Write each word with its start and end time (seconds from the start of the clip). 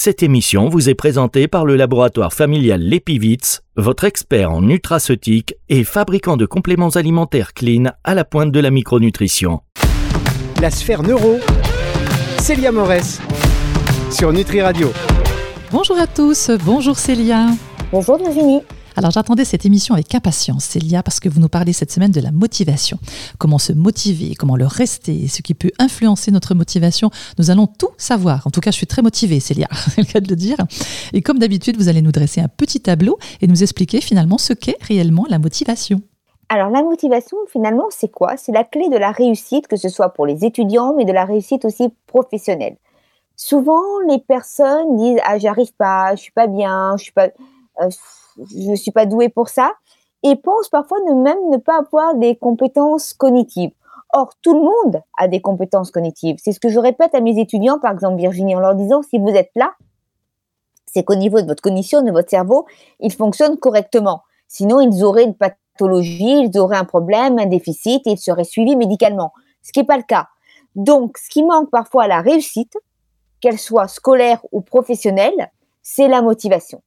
Cette 0.00 0.22
émission 0.22 0.68
vous 0.68 0.88
est 0.88 0.94
présentée 0.94 1.48
par 1.48 1.66
le 1.66 1.74
laboratoire 1.74 2.32
familial 2.32 2.80
Lépivitz, 2.80 3.62
votre 3.74 4.04
expert 4.04 4.52
en 4.52 4.62
nutraceutique 4.62 5.56
et 5.68 5.82
fabricant 5.82 6.36
de 6.36 6.46
compléments 6.46 6.90
alimentaires 6.90 7.52
clean 7.52 7.86
à 8.04 8.14
la 8.14 8.24
pointe 8.24 8.52
de 8.52 8.60
la 8.60 8.70
micronutrition. 8.70 9.60
La 10.62 10.70
sphère 10.70 11.02
neuro, 11.02 11.40
Célia 12.38 12.70
Morès, 12.70 13.20
sur 14.12 14.32
Nutri 14.32 14.62
Radio. 14.62 14.92
Bonjour 15.72 15.98
à 15.98 16.06
tous, 16.06 16.52
bonjour 16.64 16.96
Célia. 16.96 17.48
Bonjour 17.90 18.18
Virginie. 18.18 18.60
Alors 18.98 19.12
j'attendais 19.12 19.44
cette 19.44 19.64
émission 19.64 19.94
avec 19.94 20.12
impatience, 20.12 20.64
Célia, 20.64 21.04
parce 21.04 21.20
que 21.20 21.28
vous 21.28 21.38
nous 21.38 21.48
parlez 21.48 21.72
cette 21.72 21.92
semaine 21.92 22.10
de 22.10 22.20
la 22.20 22.32
motivation. 22.32 22.98
Comment 23.38 23.58
se 23.58 23.72
motiver, 23.72 24.34
comment 24.34 24.56
le 24.56 24.66
rester, 24.66 25.28
ce 25.28 25.40
qui 25.40 25.54
peut 25.54 25.70
influencer 25.78 26.32
notre 26.32 26.52
motivation. 26.56 27.08
Nous 27.38 27.52
allons 27.52 27.68
tout 27.68 27.90
savoir. 27.96 28.44
En 28.48 28.50
tout 28.50 28.58
cas, 28.58 28.72
je 28.72 28.76
suis 28.76 28.88
très 28.88 29.00
motivée, 29.00 29.38
Célia, 29.38 29.68
c'est 29.94 29.98
le 29.98 30.04
cas 30.04 30.18
de 30.18 30.28
le 30.28 30.34
dire. 30.34 30.56
Et 31.12 31.22
comme 31.22 31.38
d'habitude, 31.38 31.76
vous 31.76 31.86
allez 31.86 32.02
nous 32.02 32.10
dresser 32.10 32.40
un 32.40 32.48
petit 32.48 32.80
tableau 32.80 33.20
et 33.40 33.46
nous 33.46 33.62
expliquer 33.62 34.00
finalement 34.00 34.36
ce 34.36 34.52
qu'est 34.52 34.78
réellement 34.80 35.26
la 35.30 35.38
motivation. 35.38 36.02
Alors 36.48 36.68
la 36.68 36.82
motivation, 36.82 37.36
finalement, 37.52 37.86
c'est 37.90 38.10
quoi? 38.10 38.36
C'est 38.36 38.50
la 38.50 38.64
clé 38.64 38.88
de 38.88 38.96
la 38.96 39.12
réussite, 39.12 39.68
que 39.68 39.76
ce 39.76 39.88
soit 39.88 40.08
pour 40.08 40.26
les 40.26 40.44
étudiants, 40.44 40.94
mais 40.96 41.04
de 41.04 41.12
la 41.12 41.24
réussite 41.24 41.64
aussi 41.64 41.88
professionnelle. 42.08 42.76
Souvent, 43.36 44.00
les 44.08 44.18
personnes 44.18 44.96
disent 44.96 45.20
ah 45.24 45.38
j'arrive 45.38 45.72
pas, 45.78 46.16
je 46.16 46.22
suis 46.22 46.32
pas 46.32 46.48
bien, 46.48 46.96
je 46.96 47.04
suis 47.04 47.12
pas, 47.12 47.28
euh, 47.80 47.88
je 48.38 48.74
suis 48.74 48.90
pas 48.90 49.06
douée 49.06 49.28
pour 49.28 49.48
ça, 49.48 49.72
et 50.22 50.36
pensent 50.36 50.68
parfois 50.68 50.98
ne 51.06 51.14
même 51.14 51.50
ne 51.50 51.56
pas 51.56 51.78
avoir 51.78 52.14
des 52.14 52.36
compétences 52.36 53.14
cognitives. 53.14 53.70
Or, 54.12 54.32
tout 54.42 54.54
le 54.54 54.60
monde 54.60 55.02
a 55.18 55.28
des 55.28 55.40
compétences 55.40 55.90
cognitives. 55.90 56.36
C'est 56.42 56.52
ce 56.52 56.60
que 56.60 56.68
je 56.68 56.78
répète 56.78 57.14
à 57.14 57.20
mes 57.20 57.38
étudiants, 57.38 57.78
par 57.78 57.92
exemple 57.92 58.16
Virginie, 58.16 58.56
en 58.56 58.60
leur 58.60 58.74
disant 58.74 59.02
si 59.02 59.18
vous 59.18 59.28
êtes 59.28 59.50
là, 59.54 59.74
c'est 60.86 61.04
qu'au 61.04 61.14
niveau 61.14 61.40
de 61.40 61.46
votre 61.46 61.62
cognition, 61.62 62.02
de 62.02 62.10
votre 62.10 62.30
cerveau, 62.30 62.66
il 63.00 63.12
fonctionne 63.12 63.58
correctement. 63.58 64.22
Sinon, 64.48 64.80
ils 64.80 65.04
auraient 65.04 65.24
une 65.24 65.34
pathologie, 65.34 66.48
ils 66.50 66.58
auraient 66.58 66.78
un 66.78 66.84
problème, 66.84 67.38
un 67.38 67.46
déficit, 67.46 68.06
et 68.06 68.12
ils 68.12 68.18
seraient 68.18 68.44
suivis 68.44 68.76
médicalement. 68.76 69.32
Ce 69.62 69.72
qui 69.72 69.80
n'est 69.80 69.86
pas 69.86 69.98
le 69.98 70.02
cas. 70.04 70.28
Donc, 70.74 71.18
ce 71.18 71.28
qui 71.28 71.42
manque 71.42 71.70
parfois 71.70 72.04
à 72.04 72.08
la 72.08 72.22
réussite, 72.22 72.78
qu'elle 73.40 73.58
soit 73.58 73.88
scolaire 73.88 74.40
ou 74.50 74.62
professionnelle, 74.62 75.50
c'est 75.82 76.08
la 76.08 76.22
motivation. 76.22 76.82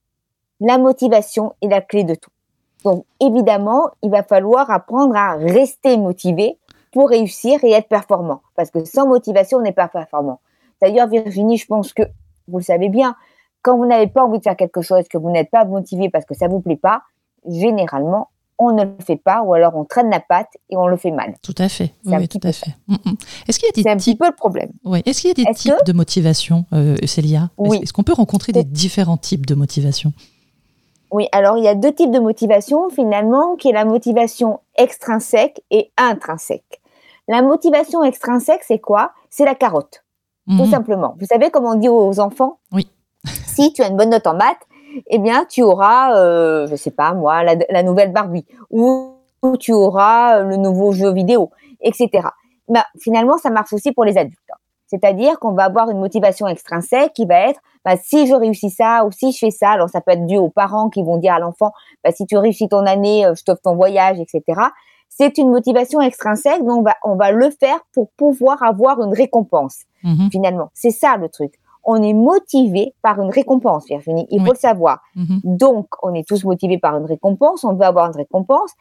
La 0.61 0.77
motivation 0.77 1.53
est 1.61 1.67
la 1.67 1.81
clé 1.81 2.03
de 2.03 2.15
tout. 2.15 2.29
Donc, 2.83 3.05
évidemment, 3.19 3.89
il 4.03 4.11
va 4.11 4.23
falloir 4.23 4.69
apprendre 4.69 5.15
à 5.15 5.35
rester 5.35 5.97
motivé 5.97 6.57
pour 6.91 7.09
réussir 7.09 7.63
et 7.63 7.71
être 7.71 7.87
performant. 7.87 8.41
Parce 8.55 8.69
que 8.69 8.85
sans 8.85 9.07
motivation, 9.07 9.57
on 9.57 9.61
n'est 9.61 9.71
pas 9.71 9.87
performant. 9.87 10.39
D'ailleurs, 10.81 11.07
Virginie, 11.07 11.57
je 11.57 11.65
pense 11.65 11.93
que 11.93 12.03
vous 12.47 12.59
le 12.59 12.63
savez 12.63 12.89
bien, 12.89 13.15
quand 13.63 13.75
vous 13.75 13.85
n'avez 13.85 14.07
pas 14.07 14.23
envie 14.23 14.37
de 14.39 14.43
faire 14.43 14.55
quelque 14.55 14.81
chose, 14.81 15.07
que 15.09 15.17
vous 15.17 15.31
n'êtes 15.31 15.49
pas 15.49 15.65
motivé 15.65 16.09
parce 16.09 16.25
que 16.25 16.35
ça 16.35 16.47
vous 16.47 16.59
plaît 16.59 16.75
pas, 16.75 17.01
généralement, 17.47 18.29
on 18.57 18.71
ne 18.73 18.83
le 18.83 18.91
fait 19.03 19.15
pas 19.15 19.41
ou 19.41 19.53
alors 19.55 19.75
on 19.75 19.85
traîne 19.85 20.11
la 20.11 20.19
patte 20.19 20.57
et 20.69 20.77
on 20.77 20.85
le 20.85 20.97
fait 20.97 21.09
mal. 21.09 21.33
Tout 21.41 21.55
à 21.57 21.69
fait. 21.69 21.93
Oui, 22.05 22.27
tout 22.27 22.39
à 22.43 22.51
fait. 22.51 22.75
Mm, 22.87 22.93
mm. 22.93 23.13
Est-ce 23.47 23.57
qu'il 23.57 23.67
y 23.67 23.69
a 23.69 23.73
des 23.73 23.81
C'est 23.81 23.89
un 23.89 23.97
petit 23.97 24.15
peu 24.15 24.27
le 24.27 24.35
problème. 24.35 24.71
Oui. 24.85 25.01
Est-ce 25.05 25.21
qu'il 25.21 25.29
y 25.29 25.31
a 25.31 25.45
des 25.45 25.51
types 25.55 25.73
de 25.85 25.93
motivation, 25.93 26.65
euh, 26.73 26.95
Célia? 27.05 27.49
Oui. 27.57 27.79
Est-ce 27.81 27.93
qu'on 27.93 28.03
peut 28.03 28.13
rencontrer 28.13 28.51
des 28.51 28.63
différents 28.63 29.17
types 29.17 29.47
de 29.47 29.55
motivation? 29.55 30.13
Oui, 31.11 31.27
alors 31.33 31.57
il 31.57 31.63
y 31.63 31.67
a 31.67 31.75
deux 31.75 31.93
types 31.93 32.11
de 32.11 32.19
motivation 32.19 32.89
finalement, 32.89 33.55
qui 33.55 33.69
est 33.69 33.73
la 33.73 33.85
motivation 33.85 34.59
extrinsèque 34.77 35.61
et 35.69 35.91
intrinsèque. 35.97 36.81
La 37.27 37.41
motivation 37.41 38.03
extrinsèque, 38.03 38.63
c'est 38.63 38.79
quoi? 38.79 39.11
C'est 39.29 39.45
la 39.45 39.55
carotte, 39.55 40.03
tout 40.47 40.63
Mhm. 40.63 40.69
simplement. 40.71 41.15
Vous 41.19 41.25
savez 41.25 41.49
comment 41.51 41.71
on 41.71 41.75
dit 41.75 41.89
aux 41.89 42.19
enfants? 42.19 42.59
Oui. 42.71 42.89
Si 43.45 43.73
tu 43.73 43.81
as 43.83 43.87
une 43.87 43.97
bonne 43.97 44.09
note 44.09 44.25
en 44.27 44.33
maths, 44.35 44.65
eh 45.07 45.19
bien, 45.19 45.45
tu 45.45 45.61
auras, 45.61 46.17
euh, 46.17 46.67
je 46.67 46.75
sais 46.75 46.91
pas 46.91 47.13
moi, 47.13 47.43
la, 47.43 47.55
la 47.69 47.83
nouvelle 47.83 48.11
Barbie, 48.11 48.45
ou, 48.69 49.11
tu 49.59 49.73
auras 49.73 50.39
euh, 50.39 50.43
le 50.43 50.55
nouveau 50.57 50.91
jeu 50.91 51.11
vidéo, 51.13 51.49
etc. 51.81 52.29
Ben, 52.67 52.83
finalement, 52.99 53.37
ça 53.37 53.49
marche 53.49 53.73
aussi 53.73 53.91
pour 53.91 54.05
les 54.05 54.17
adultes. 54.17 54.37
hein. 54.51 54.57
C'est-à-dire 54.91 55.39
qu'on 55.39 55.53
va 55.53 55.63
avoir 55.63 55.89
une 55.89 55.99
motivation 55.99 56.47
extrinsèque 56.47 57.13
qui 57.13 57.25
va 57.25 57.47
être, 57.49 57.59
ben, 57.85 57.95
si 58.03 58.27
je 58.27 58.35
réussis 58.35 58.69
ça 58.69 59.05
ou 59.05 59.11
si 59.11 59.31
je 59.31 59.37
fais 59.39 59.49
ça, 59.49 59.71
alors 59.71 59.89
ça 59.89 60.01
peut 60.01 60.11
être 60.11 60.27
dû 60.27 60.37
aux 60.37 60.49
parents 60.49 60.89
qui 60.89 61.01
vont 61.01 61.17
dire 61.17 61.33
à 61.33 61.39
l'enfant, 61.39 61.71
ben, 62.03 62.11
si 62.13 62.25
tu 62.25 62.37
réussis 62.37 62.67
ton 62.67 62.85
année, 62.85 63.25
euh, 63.25 63.33
je 63.33 63.43
t'offre 63.43 63.61
ton 63.63 63.75
voyage, 63.75 64.19
etc. 64.19 64.43
C'est 65.09 65.37
une 65.37 65.49
motivation 65.49 65.99
extrinsèque, 66.01 66.63
donc 66.63 66.79
on 66.79 66.81
va, 66.83 66.95
on 67.03 67.15
va 67.15 67.31
le 67.31 67.49
faire 67.51 67.79
pour 67.93 68.11
pouvoir 68.17 68.61
avoir 68.63 69.01
une 69.01 69.13
récompense 69.13 69.83
Mhm. 70.03 70.29
finalement. 70.31 70.69
C'est 70.73 70.91
ça 70.91 71.15
le 71.17 71.29
truc. 71.29 71.53
On 71.83 72.01
est 72.03 72.13
motivé 72.13 72.93
par 73.01 73.19
une 73.21 73.29
récompense, 73.31 73.85
Virginie. 73.87 74.27
Il 74.29 74.43
faut 74.45 74.51
le 74.51 74.57
savoir. 74.57 74.99
Mhm. 75.15 75.39
Donc, 75.43 75.87
on 76.03 76.13
est 76.13 76.27
tous 76.27 76.43
motivés 76.43 76.77
par 76.77 76.95
une 76.97 77.05
récompense. 77.05 77.63
On 77.63 77.73
veut 77.73 77.85
avoir 77.85 78.07
une 78.07 78.15
récompense. 78.17 78.71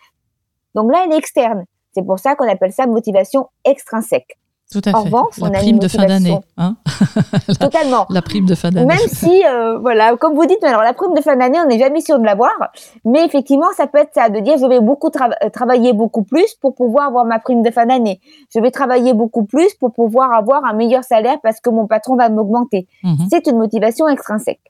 Donc 0.74 0.90
là, 0.92 1.04
elle 1.06 1.12
est 1.12 1.16
externe. 1.18 1.64
C'est 1.92 2.02
pour 2.02 2.18
ça 2.18 2.34
qu'on 2.36 2.48
appelle 2.48 2.72
ça 2.72 2.86
motivation 2.86 3.48
extrinsèque. 3.64 4.38
Tout 4.72 4.80
à 4.86 4.90
En 4.90 5.02
fait. 5.02 5.08
revanche, 5.08 5.36
la 5.38 5.46
on 5.46 5.48
a 5.48 5.58
prime 5.58 5.68
une 5.70 5.78
de 5.80 5.88
fin 5.88 6.06
d'année. 6.06 6.38
Hein 6.56 6.76
Totalement. 7.60 8.06
la 8.08 8.22
prime 8.22 8.46
de 8.46 8.54
fin 8.54 8.70
d'année. 8.70 8.86
Même 8.86 9.08
si, 9.08 9.44
euh, 9.44 9.78
voilà, 9.78 10.16
comme 10.16 10.34
vous 10.34 10.46
dites, 10.46 10.62
alors 10.62 10.82
la 10.82 10.92
prime 10.92 11.12
de 11.14 11.20
fin 11.20 11.34
d'année, 11.34 11.58
on 11.60 11.66
n'est 11.66 11.78
jamais 11.78 12.00
sûr 12.00 12.18
de 12.20 12.24
l'avoir, 12.24 12.52
mais 13.04 13.24
effectivement, 13.24 13.66
ça 13.76 13.88
peut 13.88 13.98
être 13.98 14.14
ça, 14.14 14.28
de 14.28 14.38
dire 14.38 14.58
je 14.58 14.66
vais 14.66 14.80
beaucoup 14.80 15.08
euh, 15.08 15.48
travailler 15.50 15.92
beaucoup 15.92 16.22
plus 16.22 16.54
pour 16.60 16.74
pouvoir 16.74 17.08
avoir 17.08 17.24
ma 17.24 17.40
prime 17.40 17.62
de 17.62 17.70
fin 17.72 17.86
d'année. 17.86 18.20
Je 18.54 18.60
vais 18.60 18.70
travailler 18.70 19.12
beaucoup 19.12 19.44
plus 19.44 19.74
pour 19.74 19.92
pouvoir 19.92 20.32
avoir 20.32 20.64
un 20.64 20.72
meilleur 20.72 21.02
salaire 21.02 21.38
parce 21.42 21.60
que 21.60 21.70
mon 21.70 21.86
patron 21.88 22.14
va 22.16 22.28
m'augmenter. 22.28 22.86
Mhm. 23.02 23.26
C'est 23.28 23.48
une 23.48 23.58
motivation 23.58 24.06
extrinsèque. 24.08 24.60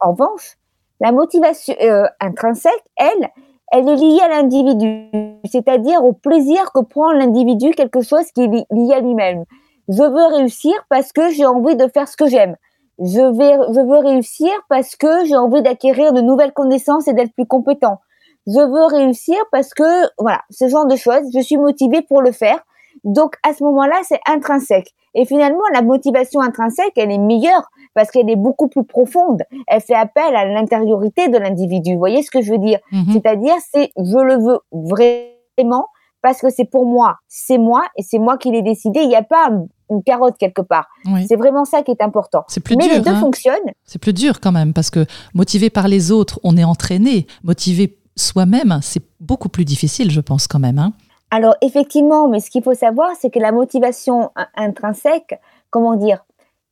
En 0.00 0.10
revanche, 0.12 0.56
la 1.00 1.12
motivation 1.12 1.74
euh, 1.82 2.04
intrinsèque, 2.20 2.82
elle, 2.96 3.28
elle 3.72 3.88
est 3.88 3.96
liée 3.96 4.20
à 4.24 4.28
l'individu, 4.28 5.06
c'est-à-dire 5.44 6.04
au 6.04 6.12
plaisir 6.12 6.72
que 6.72 6.80
prend 6.80 7.12
l'individu 7.12 7.70
quelque 7.70 8.00
chose 8.00 8.30
qui 8.32 8.42
est 8.42 8.46
li- 8.48 8.64
lié 8.70 8.94
à 8.94 9.00
lui-même. 9.00 9.44
Je 9.88 10.02
veux 10.02 10.36
réussir 10.36 10.72
parce 10.88 11.12
que 11.12 11.30
j'ai 11.30 11.46
envie 11.46 11.76
de 11.76 11.88
faire 11.88 12.08
ce 12.08 12.16
que 12.16 12.26
j'aime. 12.26 12.56
Je 12.98 13.20
veux 13.20 13.98
réussir 13.98 14.50
parce 14.68 14.94
que 14.94 15.24
j'ai 15.24 15.36
envie 15.36 15.62
d'acquérir 15.62 16.12
de 16.12 16.20
nouvelles 16.20 16.52
connaissances 16.52 17.08
et 17.08 17.12
d'être 17.12 17.32
plus 17.32 17.46
compétent. 17.46 17.98
Je 18.46 18.60
veux 18.60 18.86
réussir 18.86 19.36
parce 19.52 19.72
que, 19.74 20.08
voilà, 20.18 20.42
ce 20.50 20.68
genre 20.68 20.86
de 20.86 20.96
choses, 20.96 21.24
je 21.34 21.40
suis 21.40 21.56
motivée 21.56 22.02
pour 22.02 22.22
le 22.22 22.32
faire. 22.32 22.60
Donc, 23.04 23.36
à 23.42 23.54
ce 23.54 23.62
moment-là, 23.64 23.96
c'est 24.02 24.20
intrinsèque. 24.26 24.94
Et 25.14 25.24
finalement, 25.24 25.60
la 25.74 25.82
motivation 25.82 26.40
intrinsèque, 26.40 26.92
elle 26.96 27.10
est 27.10 27.18
meilleure 27.18 27.68
parce 27.94 28.10
qu'elle 28.10 28.30
est 28.30 28.36
beaucoup 28.36 28.68
plus 28.68 28.84
profonde. 28.84 29.42
Elle 29.66 29.80
fait 29.80 29.94
appel 29.94 30.36
à 30.36 30.44
l'intériorité 30.46 31.28
de 31.28 31.36
l'individu. 31.38 31.92
Vous 31.94 31.98
voyez 31.98 32.22
ce 32.22 32.30
que 32.30 32.40
je 32.42 32.52
veux 32.52 32.58
dire? 32.58 32.78
Mhm. 32.92 33.12
C'est-à-dire, 33.12 33.54
c'est 33.72 33.90
je 33.96 34.18
le 34.18 34.36
veux 34.42 34.58
vraiment 34.72 35.86
parce 36.22 36.40
que 36.40 36.50
c'est 36.50 36.64
pour 36.66 36.84
moi, 36.86 37.16
c'est 37.28 37.58
moi 37.58 37.82
et 37.96 38.02
c'est 38.02 38.18
moi 38.18 38.36
qui 38.36 38.50
l'ai 38.50 38.62
décidé. 38.62 39.00
Il 39.00 39.08
n'y 39.08 39.16
a 39.16 39.22
pas 39.22 39.48
un- 39.50 39.66
une 39.90 40.02
carotte 40.02 40.36
quelque 40.38 40.62
part. 40.62 40.86
Oui. 41.06 41.24
C'est 41.26 41.36
vraiment 41.36 41.64
ça 41.64 41.82
qui 41.82 41.90
est 41.90 42.02
important. 42.02 42.44
C'est 42.46 42.60
plus 42.62 42.76
Mais 42.76 42.84
dur. 42.86 42.94
les 42.96 43.00
deux 43.00 43.10
hein. 43.10 43.20
fonctionnent. 43.20 43.72
C'est 43.84 43.98
plus 44.00 44.12
dur 44.12 44.38
quand 44.40 44.52
même 44.52 44.72
parce 44.72 44.90
que 44.90 45.04
motivé 45.34 45.70
par 45.70 45.88
les 45.88 46.12
autres, 46.12 46.38
on 46.44 46.56
est 46.56 46.62
entraîné. 46.64 47.26
Motivé 47.42 47.98
soi-même, 48.16 48.78
c'est 48.82 49.02
beaucoup 49.18 49.48
plus 49.48 49.64
difficile, 49.64 50.10
je 50.10 50.20
pense 50.20 50.46
quand 50.46 50.58
même. 50.60 50.78
hein. 50.78 50.92
Alors 51.30 51.54
effectivement, 51.60 52.28
mais 52.28 52.40
ce 52.40 52.50
qu'il 52.50 52.62
faut 52.62 52.74
savoir, 52.74 53.10
c'est 53.18 53.30
que 53.30 53.38
la 53.38 53.52
motivation 53.52 54.30
in- 54.36 54.48
intrinsèque, 54.56 55.40
comment 55.70 55.94
dire, 55.94 56.24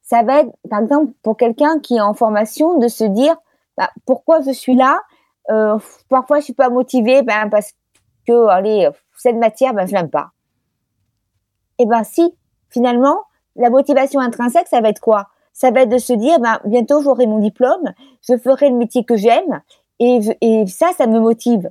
ça 0.02 0.22
va 0.22 0.40
être, 0.40 0.50
par 0.68 0.80
exemple, 0.80 1.12
pour 1.22 1.36
quelqu'un 1.36 1.78
qui 1.80 1.96
est 1.96 2.00
en 2.00 2.14
formation, 2.14 2.78
de 2.78 2.88
se 2.88 3.04
dire, 3.04 3.36
bah, 3.76 3.90
pourquoi 4.06 4.40
je 4.42 4.50
suis 4.50 4.74
là 4.74 5.00
Euh, 5.50 5.78
Parfois, 6.08 6.40
je 6.40 6.44
suis 6.44 6.54
pas 6.54 6.68
motivé, 6.70 7.22
ben 7.22 7.48
parce 7.50 7.72
que, 8.26 8.48
allez, 8.48 8.88
cette 9.16 9.36
matière, 9.36 9.72
ben 9.74 9.86
je 9.86 9.94
l'aime 9.94 10.10
pas. 10.10 10.32
Eh 11.78 11.86
ben 11.86 12.04
si, 12.04 12.34
finalement, 12.68 13.22
la 13.56 13.70
motivation 13.70 14.20
intrinsèque, 14.20 14.66
ça 14.68 14.80
va 14.80 14.88
être 14.88 15.00
quoi? 15.00 15.28
Ça 15.52 15.70
va 15.70 15.82
être 15.82 15.88
de 15.88 15.98
se 15.98 16.12
dire, 16.12 16.38
ben 16.40 16.60
bientôt 16.64 17.02
j'aurai 17.02 17.26
mon 17.26 17.38
diplôme, 17.38 17.92
je 18.22 18.36
ferai 18.36 18.70
le 18.70 18.76
métier 18.76 19.04
que 19.04 19.16
j'aime, 19.16 19.62
et, 20.00 20.20
et 20.40 20.66
ça, 20.66 20.90
ça 20.96 21.06
me 21.06 21.18
motive. 21.20 21.70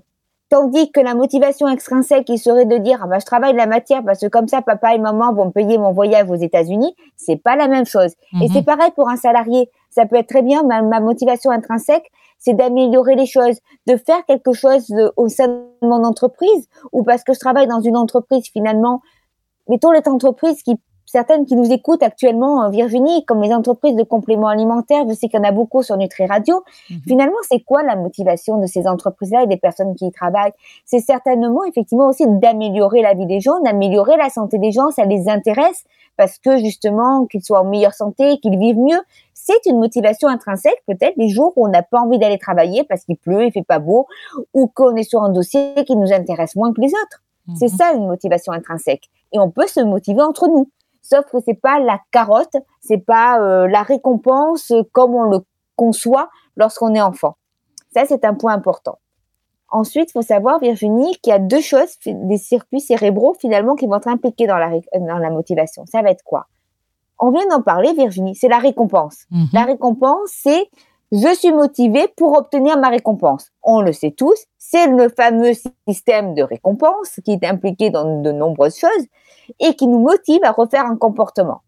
Tandis 0.50 0.92
que 0.92 1.02
la 1.02 1.14
motivation 1.14 1.68
extrinsèque, 1.68 2.26
qui 2.26 2.38
serait 2.38 2.66
de 2.66 2.78
dire, 2.78 3.02
ah 3.04 3.08
bah, 3.08 3.20
je 3.20 3.26
travaille 3.26 3.52
de 3.52 3.58
la 3.58 3.66
matière 3.66 4.02
parce 4.04 4.20
que 4.22 4.28
comme 4.28 4.48
ça, 4.48 4.62
papa 4.62 4.96
et 4.96 4.98
maman 4.98 5.34
vont 5.34 5.46
me 5.48 5.52
payer 5.52 5.78
mon 5.78 5.92
voyage 5.92 6.30
aux 6.30 6.36
États-Unis, 6.36 6.96
c'est 7.18 7.36
pas 7.36 7.58
la 7.58 7.68
même 7.68 7.86
chose. 7.86 8.14
Et 8.42 8.48
Mhm. 8.48 8.54
c'est 8.54 8.64
pareil 8.64 8.92
pour 8.96 9.10
un 9.10 9.18
salarié. 9.18 9.70
Ça 9.90 10.06
peut 10.06 10.16
être 10.16 10.28
très 10.30 10.44
bien, 10.44 10.64
ma, 10.64 10.82
ma 10.82 11.02
motivation 11.02 11.52
intrinsèque, 11.52 12.10
c'est 12.40 12.54
d'améliorer 12.54 13.16
les 13.16 13.26
choses, 13.26 13.58
de 13.88 13.98
faire 13.98 14.24
quelque 14.26 14.54
chose 14.54 14.88
de- 14.88 15.12
au 15.18 15.28
sein 15.28 15.48
de 15.48 15.64
mon 15.82 16.04
entreprise, 16.06 16.70
ou 16.94 17.04
parce 17.04 17.24
que 17.26 17.34
je 17.34 17.40
travaille 17.40 17.68
dans 17.68 17.82
une 17.82 17.98
entreprise 17.98 18.46
finalement, 18.54 19.02
mettons 19.68 19.92
les 19.92 20.02
entreprises 20.06 20.64
qui 20.64 20.80
certaines 21.08 21.46
qui 21.46 21.56
nous 21.56 21.72
écoutent 21.72 22.04
actuellement, 22.04 22.70
Virginie, 22.70 23.26
comme 23.26 23.42
les 23.42 23.54
entreprises 23.54 23.96
de 23.96 24.04
compléments 24.04 24.50
alimentaires, 24.50 25.06
je 25.08 25.14
sais 25.14 25.30
qu'il 25.30 25.40
y 25.40 25.42
en 25.42 25.48
a 25.48 25.52
beaucoup 25.52 25.82
sur 25.82 25.98
Nutri 25.98 26.28
Radio. 26.28 26.64
Mhm. 26.90 27.00
Finalement, 27.08 27.38
c'est 27.50 27.62
quoi 27.62 27.82
la 27.82 27.96
motivation 27.96 28.58
de 28.58 28.68
ces 28.68 28.88
entreprises-là 28.88 29.44
et 29.44 29.48
des 29.48 29.58
personnes 29.58 29.96
qui 29.96 30.06
y 30.06 30.12
travaillent? 30.12 30.52
C'est 30.86 31.00
certainement, 31.00 31.64
effectivement, 31.64 32.08
aussi 32.08 32.26
d'améliorer 32.28 33.02
la 33.02 33.14
vie 33.14 33.26
des 33.26 33.40
gens, 33.40 33.60
d'améliorer 33.62 34.18
la 34.18 34.30
santé 34.30 34.60
des 34.60 34.72
gens. 34.72 34.92
Ça 34.92 35.06
les 35.06 35.30
intéresse 35.30 35.86
parce 36.18 36.40
que 36.40 36.58
justement, 36.58 37.26
qu'ils 37.26 37.44
soient 37.44 37.62
en 37.62 37.66
meilleure 37.66 37.94
santé, 37.94 38.38
qu'ils 38.40 38.60
vivent 38.60 38.80
mieux. 38.80 39.00
C'est 39.34 39.66
une 39.66 39.80
motivation 39.80 40.28
intrinsèque, 40.28 40.82
peut-être 40.88 41.16
les 41.16 41.30
jours 41.30 41.54
où 41.56 41.66
on 41.66 41.70
n'a 41.70 41.84
pas 41.84 42.02
envie 42.02 42.18
d'aller 42.18 42.40
travailler 42.40 42.84
parce 42.84 43.06
qu'il 43.06 43.16
pleut, 43.16 43.46
il 43.46 43.52
fait 43.52 43.64
pas 43.64 43.80
beau, 43.80 44.08
ou 44.54 44.68
qu'on 44.68 44.96
est 44.96 45.04
sur 45.04 45.22
un 45.24 45.30
dossier 45.30 45.74
qui 45.86 45.96
nous 45.96 46.12
intéresse 46.12 46.56
moins 46.56 46.74
que 46.74 46.82
les 46.82 46.90
autres. 46.90 47.24
C'est 47.56 47.72
mhm. 47.72 47.78
ça 47.78 47.94
une 47.94 48.08
motivation 48.08 48.52
intrinsèque. 48.52 49.10
Et 49.32 49.40
on 49.40 49.50
peut 49.50 49.68
se 49.68 49.80
motiver 49.80 50.22
entre 50.22 50.48
nous. 50.48 50.70
Sauf 51.10 51.26
que 51.32 51.38
c'est 51.46 51.60
pas 51.60 51.80
la 51.80 52.00
carotte, 52.12 52.56
c'est 52.82 52.98
pas 52.98 53.40
euh, 53.40 53.68
la 53.68 53.82
récompense 53.82 54.74
comme 54.92 55.16
on 55.16 55.24
le 55.24 55.40
conçoit 55.76 56.30
lorsqu'on 56.58 56.94
est 56.94 57.02
enfant. 57.02 57.38
Ça, 57.94 58.06
c'est 58.06 58.26
un 58.26 58.34
point 58.34 58.54
important. 58.54 59.00
Ensuite, 59.70 60.10
il 60.10 60.14
faut 60.14 60.22
savoir, 60.22 60.60
Virginie, 60.60 61.16
qu'il 61.22 61.32
y 61.32 61.34
a 61.34 61.40
deux 61.40 61.62
choses, 61.62 61.98
des 62.06 62.38
circuits 62.38 62.82
cérébraux 62.82 63.36
finalement 63.40 63.76
qui 63.76 63.86
vont 63.86 63.96
être 63.96 64.08
impliqués 64.08 64.48
dans 64.48 64.58
la, 64.58 64.72
dans 64.94 65.18
la 65.18 65.30
motivation. 65.30 65.86
Ça 65.86 66.02
va 66.02 66.12
être 66.12 66.24
quoi? 66.24 66.48
On 67.20 67.32
vient 67.32 67.48
d'en 67.48 67.62
parler, 67.62 67.94
Virginie, 67.94 68.36
c'est 68.36 68.48
la 68.48 68.60
récompense. 68.60 69.26
Mhm. 69.32 69.48
La 69.54 69.64
récompense, 69.64 70.30
c'est 70.30 70.70
je 71.12 71.36
suis 71.36 71.52
motivé 71.52 72.08
pour 72.18 72.38
obtenir 72.38 72.78
ma 72.78 72.90
récompense. 72.90 73.52
On 73.64 73.82
le 73.82 73.94
sait 73.94 74.12
tous, 74.12 74.46
c'est 74.58 74.88
le 74.88 75.10
fameux 75.10 75.54
système 75.88 76.34
de 76.34 76.44
récompense 76.44 77.20
qui 77.24 77.32
est 77.32 77.46
impliqué 77.46 77.90
dans 77.90 78.22
de 78.22 78.32
nombreuses 78.32 78.78
choses 78.78 79.06
et 79.60 79.74
qui 79.76 79.88
nous 79.88 80.00
motive 80.00 80.44
à 80.44 80.52
refaire 80.52 80.86
un 80.86 80.98
comportement. 80.98 81.62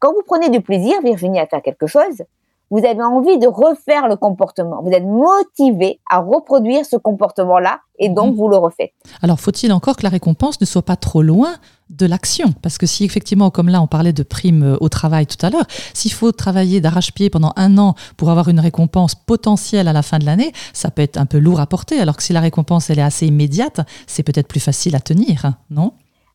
Quand 0.00 0.12
vous 0.12 0.22
prenez 0.26 0.50
du 0.50 0.60
plaisir, 0.60 1.00
Virginie, 1.02 1.40
à 1.40 1.46
faire 1.46 1.62
quelque 1.62 1.86
chose, 1.86 2.22
vous 2.70 2.78
avez 2.78 3.02
envie 3.02 3.38
de 3.38 3.46
refaire 3.46 4.08
le 4.08 4.16
comportement. 4.16 4.82
Vous 4.82 4.90
êtes 4.90 5.04
motivé 5.04 6.00
à 6.10 6.18
reproduire 6.18 6.84
ce 6.84 6.96
comportement-là 6.96 7.80
et 7.98 8.08
donc 8.08 8.32
mhm. 8.32 8.36
vous 8.36 8.48
le 8.48 8.56
refaites. 8.56 8.92
Alors 9.22 9.38
faut-il 9.40 9.72
encore 9.72 9.96
que 9.96 10.02
la 10.02 10.08
récompense 10.08 10.60
ne 10.60 10.66
soit 10.66 10.82
pas 10.82 10.96
trop 10.96 11.22
loin 11.22 11.54
de 11.90 12.06
l'action? 12.06 12.52
Parce 12.62 12.78
que 12.78 12.86
si 12.86 13.04
effectivement, 13.04 13.50
comme 13.50 13.68
là 13.68 13.80
on 13.80 13.86
parlait 13.86 14.12
de 14.12 14.22
primes 14.22 14.62
euh, 14.62 14.76
au 14.80 14.88
travail 14.88 15.26
tout 15.26 15.44
à 15.44 15.50
l'heure, 15.50 15.66
s'il 15.92 16.12
faut 16.12 16.32
travailler 16.32 16.80
d'arrache-pied 16.80 17.30
pendant 17.30 17.52
un 17.56 17.78
an 17.78 17.94
pour 18.16 18.30
avoir 18.30 18.48
une 18.48 18.60
récompense 18.60 19.14
potentielle 19.14 19.86
à 19.88 19.92
la 19.92 20.02
fin 20.02 20.18
de 20.18 20.24
l'année, 20.24 20.52
ça 20.72 20.90
peut 20.90 21.02
être 21.02 21.16
un 21.16 21.26
peu 21.26 21.38
lourd 21.38 21.60
à 21.60 21.66
porter. 21.66 22.00
Alors 22.00 22.16
que 22.16 22.22
si 22.22 22.32
la 22.32 22.40
récompense 22.40 22.90
elle 22.90 22.98
est 22.98 23.02
assez 23.02 23.26
immédiate, 23.26 23.80
c'est 24.06 24.22
peut-être 24.22 24.48
plus 24.48 24.60
facile 24.60 24.96
à 24.96 25.00
tenir, 25.00 25.52
non? 25.70 25.92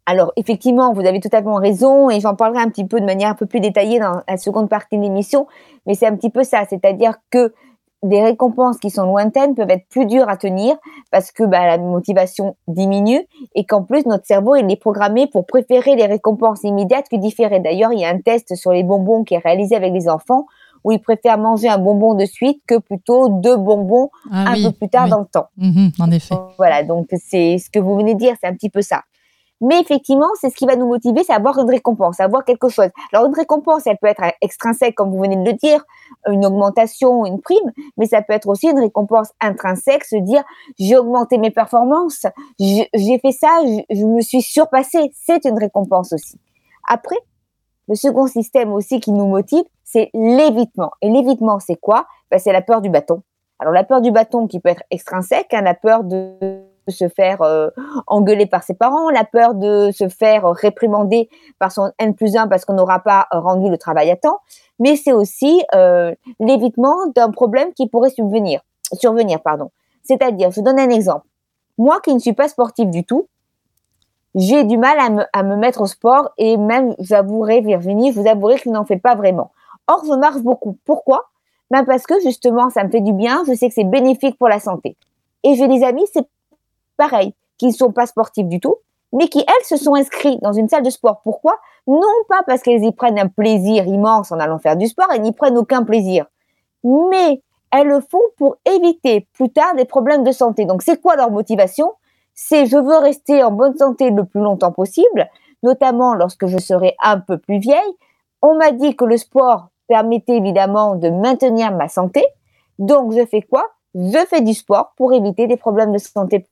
Alors 0.10 0.34
effectivement, 0.38 0.92
vous 0.92 1.06
avez 1.06 1.20
totalement 1.20 1.58
raison 1.58 2.10
et 2.10 2.20
j'en 2.20 2.34
parlerai 2.34 2.64
un 2.64 2.70
petit 2.70 2.84
peu 2.84 3.00
de 3.00 3.06
manière 3.06 3.30
un 3.30 3.36
peu 3.36 3.46
plus 3.46 3.60
détaillée 3.60 4.00
dans 4.00 4.24
la 4.28 4.38
seconde 4.38 4.68
partie 4.68 4.98
de 4.98 5.04
l'émission, 5.04 5.46
mais 5.86 5.94
c'est 5.94 6.08
un 6.08 6.16
petit 6.16 6.32
peu 6.32 6.44
ça, 6.44 6.64
c'est-à-dire 6.68 7.14
que 7.30 7.54
des 8.02 8.24
récompenses 8.24 8.80
qui 8.80 8.90
sont 8.90 9.04
lointaines 9.04 9.54
peuvent 9.54 9.70
être 9.70 9.88
plus 9.88 10.08
dures 10.08 10.28
à 10.28 10.36
tenir 10.36 10.78
parce 11.12 11.32
que 11.32 11.44
bah, 11.44 11.68
la 11.68 11.78
motivation 11.78 12.56
diminue 12.68 13.22
et 13.54 13.66
qu'en 13.66 13.84
plus 13.84 14.06
notre 14.08 14.26
cerveau 14.26 14.56
il 14.56 14.72
est 14.72 14.82
programmé 14.82 15.28
pour 15.28 15.46
préférer 15.46 15.96
les 15.96 16.08
récompenses 16.08 16.64
immédiates 16.64 17.08
que 17.08 17.18
différées. 17.18 17.60
D'ailleurs, 17.60 17.94
il 17.94 18.00
y 18.00 18.06
a 18.06 18.10
un 18.10 18.20
test 18.20 18.56
sur 18.56 18.72
les 18.72 18.84
bonbons 18.84 19.24
qui 19.24 19.36
est 19.36 19.40
réalisé 19.40 19.76
avec 19.76 19.94
les 19.94 20.10
enfants 20.10 20.48
où 20.84 20.92
ils 20.92 21.02
préfèrent 21.02 21.38
manger 21.38 21.68
un 21.68 21.78
bonbon 21.78 22.16
de 22.16 22.26
suite 22.26 22.64
que 22.66 22.80
plutôt 22.80 23.30
deux 23.30 23.58
bonbons 23.58 24.10
ah 24.32 24.54
un 24.54 24.64
peu 24.64 24.72
plus 24.72 24.90
tard 24.90 25.08
dans 25.08 25.20
le 25.20 25.26
temps. 25.26 25.50
Mhm, 25.58 25.92
en 26.00 26.10
effet. 26.10 26.36
Voilà, 26.58 26.84
donc 26.84 27.10
c'est 27.12 27.58
ce 27.60 27.70
que 27.70 27.80
vous 27.80 27.96
venez 27.96 28.16
de 28.16 28.20
dire, 28.20 28.36
c'est 28.42 28.48
un 28.48 28.54
petit 28.54 28.70
peu 28.70 28.82
ça. 28.82 29.04
Mais 29.62 29.80
effectivement, 29.80 30.30
c'est 30.40 30.50
ce 30.50 30.56
qui 30.56 30.66
va 30.66 30.76
nous 30.76 30.88
motiver, 30.88 31.24
c'est 31.24 31.34
avoir 31.34 31.58
une 31.60 31.70
récompense, 31.70 32.20
avoir 32.20 32.46
quelque 32.46 32.70
chose. 32.70 32.90
Alors 33.12 33.28
une 33.28 33.34
récompense, 33.34 33.86
elle 33.88 33.98
peut 33.98 34.08
être 34.08 34.24
extrinsèque, 34.42 34.96
comme 34.96 35.12
vous 35.12 35.20
venez 35.20 35.36
de 35.36 35.44
le 35.44 35.54
dire, 35.54 35.84
une 36.28 36.46
augmentation, 36.46 37.26
une 37.26 37.42
prime, 37.42 37.72
mais 37.98 38.06
ça 38.06 38.22
peut 38.22 38.34
être 38.34 38.48
aussi 38.48 38.70
une 38.70 38.80
récompense 38.80 39.32
intrinsèque, 39.42 40.06
se 40.06 40.16
dire 40.18 40.44
j'ai 40.78 40.98
augmenté 40.98 41.38
mes 41.38 41.52
performances, 41.52 42.26
j'ai 42.60 43.20
fait 43.20 43.32
ça, 43.32 43.50
je, 43.90 44.06
me 44.06 44.22
suis 44.22 44.42
surpassé. 44.42 45.12
C'est 45.14 45.46
une 45.46 45.58
récompense 45.58 46.14
aussi. 46.14 46.40
Après, 46.88 47.18
le 47.88 47.96
second 47.96 48.28
système 48.28 48.72
aussi 48.72 49.00
qui 49.00 49.12
nous 49.12 49.28
motive, 49.28 49.64
c'est 49.84 50.10
l'évitement. 50.14 50.92
Et 51.02 51.10
l'évitement, 51.10 51.60
c'est 51.60 51.76
quoi? 51.76 52.06
Ben, 52.32 52.40
C'est 52.40 52.54
la 52.54 52.62
peur 52.62 52.82
du 52.82 52.90
bâton. 52.90 53.24
Alors 53.60 53.74
la 53.74 53.84
peur 53.84 54.00
du 54.00 54.12
bâton 54.12 54.48
qui 54.48 54.60
peut 54.60 54.70
être 54.70 54.84
extrinsèque, 54.90 55.54
hein, 55.54 55.62
la 55.62 55.74
peur 55.74 56.06
de 56.06 56.64
se 56.90 57.08
faire 57.08 57.42
euh, 57.42 57.70
engueuler 58.08 58.46
par 58.46 58.64
ses 58.64 58.74
parents, 58.74 59.10
la 59.10 59.24
peur 59.24 59.54
de 59.56 59.92
se 59.92 60.08
faire 60.08 60.46
réprimander 60.52 61.30
par 61.60 61.72
son 61.72 61.92
N 62.00 62.14
plus 62.14 62.36
1 62.36 62.48
parce 62.48 62.66
qu'on 62.66 62.74
n'aura 62.74 63.00
pas 63.00 63.28
rendu 63.32 63.70
le 63.70 63.78
travail 63.78 64.12
à 64.12 64.16
temps, 64.16 64.40
mais 64.80 64.96
c'est 64.96 65.14
aussi 65.14 65.64
euh, 65.76 66.14
l'évitement 66.40 66.96
d'un 67.16 67.32
problème 67.32 67.74
qui 67.74 67.88
pourrait 67.88 68.10
subvenir, 68.10 68.62
survenir. 68.94 69.42
pardon. 69.42 69.72
C'est-à-dire, 70.04 70.52
je 70.52 70.62
donne 70.62 70.80
un 70.80 70.90
exemple. 70.90 71.26
Moi 71.78 72.00
qui 72.02 72.14
ne 72.14 72.20
suis 72.20 72.34
pas 72.34 72.48
sportive 72.48 72.90
du 72.90 73.06
tout, 73.06 73.28
j'ai 74.36 74.64
du 74.64 74.78
mal 74.78 75.00
à 75.00 75.10
me, 75.10 75.24
à 75.34 75.44
me, 75.44 75.56
mettre 75.56 75.82
au 75.82 75.86
sport 75.86 76.30
et 76.38 76.58
même, 76.58 76.96
j'avouerai, 77.00 77.62
Virginie, 77.62 78.12
je 78.12 78.20
vous 78.20 78.28
avouerai 78.28 78.56
que 78.56 78.64
je 78.66 78.70
n'en 78.70 78.86
fais 78.86 78.98
pas 78.98 79.16
vraiment. 79.16 79.52
Or, 79.88 80.04
je 80.06 80.14
marche 80.14 80.42
beaucoup. 80.42 80.78
Pourquoi? 80.86 81.26
Ben 81.72 81.84
Parce 81.84 82.06
que 82.06 82.20
justement, 82.22 82.70
ça 82.70 82.84
me 82.84 82.90
fait 82.90 83.02
du 83.02 83.14
bien, 83.14 83.44
je 83.48 83.54
sais 83.54 83.68
que 83.68 83.74
c'est 83.74 83.84
bénéfique 83.84 84.38
pour 84.38 84.50
la 84.50 84.60
santé. 84.60 84.98
Et 85.44 85.56
j'ai 85.56 85.68
des 85.68 85.84
amis, 85.84 86.06
c'est 86.14 86.28
pareil, 87.00 87.34
qui 87.58 87.68
ne 87.68 87.72
sont 87.72 87.92
pas 87.92 88.06
sportifs 88.06 88.48
du 88.48 88.60
tout, 88.60 88.76
mais 89.14 89.28
qui, 89.28 89.40
elles, 89.40 89.66
se 89.66 89.78
sont 89.78 89.96
inscrites 89.96 90.42
dans 90.44 90.54
une 90.54 90.70
salle 90.70 90.84
de 90.84 90.90
sport. 90.90 91.22
Pourquoi? 91.24 91.58
Non 91.88 92.02
pas 92.28 92.42
parce 92.46 92.62
qu'elles 92.62 92.84
y 92.84 92.92
prennent 92.92 93.18
un 93.18 93.28
plaisir 93.28 93.88
immense 93.88 94.32
en 94.32 94.40
allant 94.40 94.60
faire 94.60 94.76
du 94.76 94.88
sport, 94.88 95.08
elles 95.14 95.22
n'y 95.22 95.32
prennent 95.32 95.58
aucun 95.58 95.84
plaisir. 95.84 96.26
Mais 96.84 97.42
elles 97.72 97.88
le 97.88 98.02
font 98.02 98.22
pour 98.38 98.58
éviter 98.66 99.28
plus 99.34 99.50
tard 99.50 99.76
des 99.76 99.86
problèmes 99.86 100.24
de 100.24 100.32
santé. 100.32 100.66
Donc, 100.66 100.82
c'est 100.84 101.02
quoi 101.02 101.16
leur 101.16 101.32
motivation? 101.32 101.94
C'est 102.36 102.66
je 102.66 102.78
veux 102.78 102.98
rester 102.98 103.44
en 103.44 103.52
bonne 103.52 103.76
santé 103.76 104.12
le 104.12 104.26
plus 104.26 104.42
longtemps 104.42 104.72
possible, 104.72 105.28
notamment 105.64 106.14
lorsque 106.14 106.48
je 106.48 106.58
serai 106.58 106.96
un 107.02 107.20
peu 107.20 107.38
plus 107.38 107.60
vieille. 107.60 107.96
On 108.42 108.56
m'a 108.56 108.72
dit 108.72 108.96
que 108.96 109.06
le 109.06 109.18
sport 109.18 109.70
permettait 109.88 110.38
évidemment 110.38 110.96
de 110.96 111.10
maintenir 111.10 111.72
ma 111.72 111.88
santé. 111.88 112.24
Donc, 112.78 113.14
je 113.14 113.26
fais 113.26 113.42
quoi? 113.42 113.66
Je 113.96 114.26
fais 114.28 114.42
du 114.42 114.54
sport 114.54 114.94
pour 114.96 115.14
éviter 115.14 115.48
des 115.48 115.58
problèmes 115.58 115.92
de 115.92 115.98
santé 115.98 116.46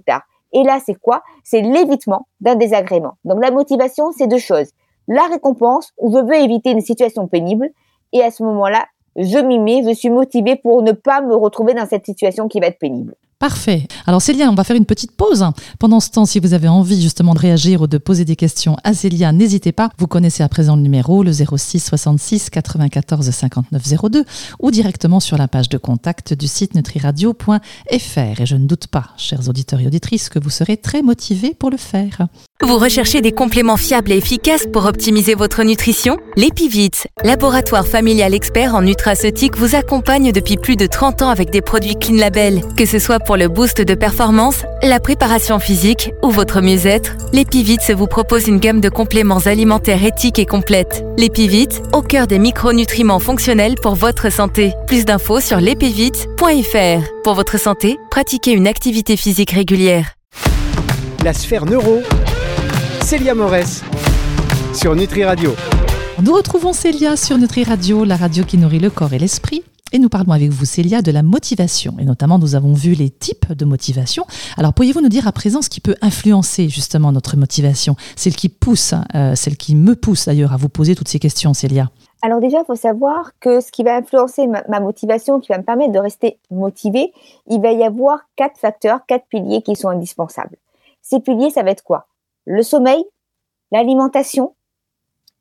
tard. 0.00 0.22
Et 0.52 0.62
là, 0.62 0.78
c'est 0.84 0.94
quoi? 0.94 1.22
C'est 1.42 1.60
l'évitement 1.60 2.26
d'un 2.40 2.54
désagrément. 2.54 3.14
Donc 3.24 3.42
la 3.42 3.50
motivation, 3.50 4.12
c'est 4.12 4.28
deux 4.28 4.38
choses. 4.38 4.70
La 5.08 5.26
récompense, 5.26 5.92
où 5.98 6.12
je 6.12 6.24
veux 6.24 6.36
éviter 6.36 6.70
une 6.70 6.80
situation 6.80 7.26
pénible, 7.26 7.70
et 8.12 8.22
à 8.22 8.30
ce 8.30 8.42
moment-là, 8.44 8.86
je 9.16 9.38
m'y 9.38 9.58
mets, 9.58 9.82
je 9.84 9.94
suis 9.94 10.10
motivée 10.10 10.56
pour 10.56 10.82
ne 10.82 10.92
pas 10.92 11.20
me 11.20 11.34
retrouver 11.34 11.74
dans 11.74 11.86
cette 11.86 12.06
situation 12.06 12.48
qui 12.48 12.60
va 12.60 12.68
être 12.68 12.78
pénible. 12.78 13.14
Parfait. 13.44 13.86
Alors 14.06 14.22
Célia, 14.22 14.50
on 14.50 14.54
va 14.54 14.64
faire 14.64 14.74
une 14.74 14.86
petite 14.86 15.12
pause. 15.12 15.44
Pendant 15.78 16.00
ce 16.00 16.08
temps, 16.08 16.24
si 16.24 16.40
vous 16.40 16.54
avez 16.54 16.66
envie 16.66 17.02
justement 17.02 17.34
de 17.34 17.38
réagir 17.38 17.82
ou 17.82 17.86
de 17.86 17.98
poser 17.98 18.24
des 18.24 18.36
questions 18.36 18.78
à 18.84 18.94
Célia, 18.94 19.32
n'hésitez 19.32 19.70
pas. 19.70 19.90
Vous 19.98 20.06
connaissez 20.06 20.42
à 20.42 20.48
présent 20.48 20.76
le 20.76 20.80
numéro, 20.80 21.22
le 21.22 21.30
06 21.30 21.78
66 21.78 22.48
94 22.48 23.30
59 23.30 23.82
02 24.10 24.24
ou 24.60 24.70
directement 24.70 25.20
sur 25.20 25.36
la 25.36 25.46
page 25.46 25.68
de 25.68 25.76
contact 25.76 26.32
du 26.32 26.48
site 26.48 26.74
nutriradio.fr. 26.74 28.40
Et 28.40 28.46
je 28.46 28.56
ne 28.56 28.66
doute 28.66 28.86
pas, 28.86 29.10
chers 29.18 29.46
auditeurs 29.46 29.80
et 29.80 29.86
auditrices, 29.88 30.30
que 30.30 30.38
vous 30.38 30.48
serez 30.48 30.78
très 30.78 31.02
motivés 31.02 31.52
pour 31.52 31.68
le 31.68 31.76
faire. 31.76 32.26
Vous 32.62 32.78
recherchez 32.78 33.20
des 33.20 33.32
compléments 33.32 33.76
fiables 33.76 34.12
et 34.12 34.16
efficaces 34.16 34.66
pour 34.72 34.86
optimiser 34.86 35.34
votre 35.34 35.64
nutrition? 35.64 36.18
L'Epivit, 36.36 36.92
laboratoire 37.24 37.84
familial 37.84 38.32
expert 38.32 38.76
en 38.76 38.82
nutraceutique, 38.82 39.56
vous 39.56 39.74
accompagne 39.74 40.30
depuis 40.30 40.56
plus 40.56 40.76
de 40.76 40.86
30 40.86 41.22
ans 41.22 41.30
avec 41.30 41.50
des 41.50 41.60
produits 41.60 41.96
Clean 41.96 42.16
Label. 42.16 42.62
Que 42.76 42.86
ce 42.86 43.00
soit 43.00 43.18
pour 43.18 43.36
le 43.36 43.48
boost 43.48 43.82
de 43.82 43.94
performance, 43.94 44.64
la 44.82 45.00
préparation 45.00 45.58
physique 45.58 46.12
ou 46.22 46.30
votre 46.30 46.60
mieux-être, 46.60 47.16
l'Epivit 47.32 47.78
vous 47.94 48.06
propose 48.06 48.46
une 48.46 48.60
gamme 48.60 48.80
de 48.80 48.88
compléments 48.88 49.46
alimentaires 49.46 50.04
éthiques 50.04 50.38
et 50.38 50.46
complètes. 50.46 51.04
L'Epivit, 51.18 51.68
au 51.92 52.02
cœur 52.02 52.28
des 52.28 52.38
micronutriments 52.38 53.18
fonctionnels 53.18 53.74
pour 53.82 53.96
votre 53.96 54.30
santé. 54.30 54.72
Plus 54.86 55.04
d'infos 55.04 55.40
sur 55.40 55.58
l'epivit.fr. 55.58 57.02
Pour 57.24 57.34
votre 57.34 57.58
santé, 57.58 57.98
pratiquez 58.10 58.52
une 58.52 58.68
activité 58.68 59.16
physique 59.16 59.50
régulière. 59.50 60.14
La 61.24 61.32
sphère 61.32 61.64
neuro 61.66 62.02
Célia 63.04 63.34
Morès 63.34 63.82
sur 64.72 64.96
Nutri 64.96 65.24
Radio. 65.24 65.50
Nous 66.22 66.32
retrouvons 66.32 66.72
Célia 66.72 67.18
sur 67.18 67.36
Nutri 67.36 67.62
Radio, 67.62 68.02
la 68.02 68.16
radio 68.16 68.44
qui 68.44 68.56
nourrit 68.56 68.78
le 68.78 68.88
corps 68.88 69.12
et 69.12 69.18
l'esprit. 69.18 69.62
Et 69.92 69.98
nous 69.98 70.08
parlons 70.08 70.32
avec 70.32 70.48
vous, 70.48 70.64
Célia, 70.64 71.02
de 71.02 71.12
la 71.12 71.22
motivation. 71.22 71.96
Et 71.98 72.06
notamment, 72.06 72.38
nous 72.38 72.54
avons 72.54 72.72
vu 72.72 72.94
les 72.94 73.10
types 73.10 73.52
de 73.52 73.66
motivation. 73.66 74.24
Alors, 74.56 74.72
pourriez-vous 74.72 75.02
nous 75.02 75.10
dire 75.10 75.28
à 75.28 75.32
présent 75.32 75.60
ce 75.60 75.68
qui 75.68 75.82
peut 75.82 75.96
influencer 76.00 76.70
justement 76.70 77.12
notre 77.12 77.36
motivation? 77.36 77.94
Celle 78.16 78.34
qui 78.34 78.48
pousse, 78.48 78.94
euh, 79.14 79.34
celle 79.34 79.58
qui 79.58 79.74
me 79.74 79.94
pousse 79.94 80.24
d'ailleurs 80.24 80.54
à 80.54 80.56
vous 80.56 80.70
poser 80.70 80.94
toutes 80.94 81.08
ces 81.08 81.18
questions, 81.18 81.52
Célia 81.52 81.90
alors 82.22 82.40
déjà, 82.40 82.60
il 82.60 82.64
faut 82.64 82.74
savoir 82.74 83.32
que 83.38 83.60
ce 83.60 83.70
qui 83.70 83.82
va 83.82 83.96
influencer 83.96 84.46
ma, 84.46 84.62
ma, 84.70 84.80
motivation, 84.80 85.40
qui 85.40 85.52
va 85.52 85.58
me 85.58 85.62
permettre 85.62 85.92
de 85.92 85.98
rester 85.98 86.38
motivée, 86.50 87.12
il 87.50 87.60
va 87.60 87.70
y 87.72 87.84
avoir 87.84 88.20
quatre 88.34 88.58
facteurs, 88.58 89.00
quatre 89.06 89.26
piliers 89.26 89.60
qui 89.60 89.76
sont 89.76 89.90
indispensables. 89.90 90.56
Ces 91.02 91.20
piliers, 91.20 91.50
ça 91.50 91.62
va 91.62 91.70
être 91.70 91.82
quoi? 91.82 92.06
Le 92.44 92.62
sommeil, 92.62 93.04
l'alimentation, 93.70 94.54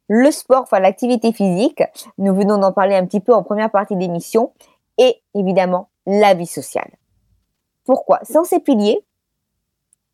le 0.07 0.31
sport, 0.31 0.63
enfin 0.63 0.79
l'activité 0.79 1.31
physique, 1.31 1.83
nous 2.17 2.33
venons 2.35 2.57
d'en 2.57 2.71
parler 2.71 2.95
un 2.95 3.05
petit 3.05 3.19
peu 3.19 3.33
en 3.33 3.43
première 3.43 3.71
partie 3.71 3.95
d'émission, 3.95 4.53
et 4.97 5.21
évidemment 5.33 5.89
la 6.05 6.33
vie 6.33 6.47
sociale. 6.47 6.91
Pourquoi? 7.85 8.19
Sans 8.23 8.43
ces 8.43 8.59
piliers, 8.59 9.03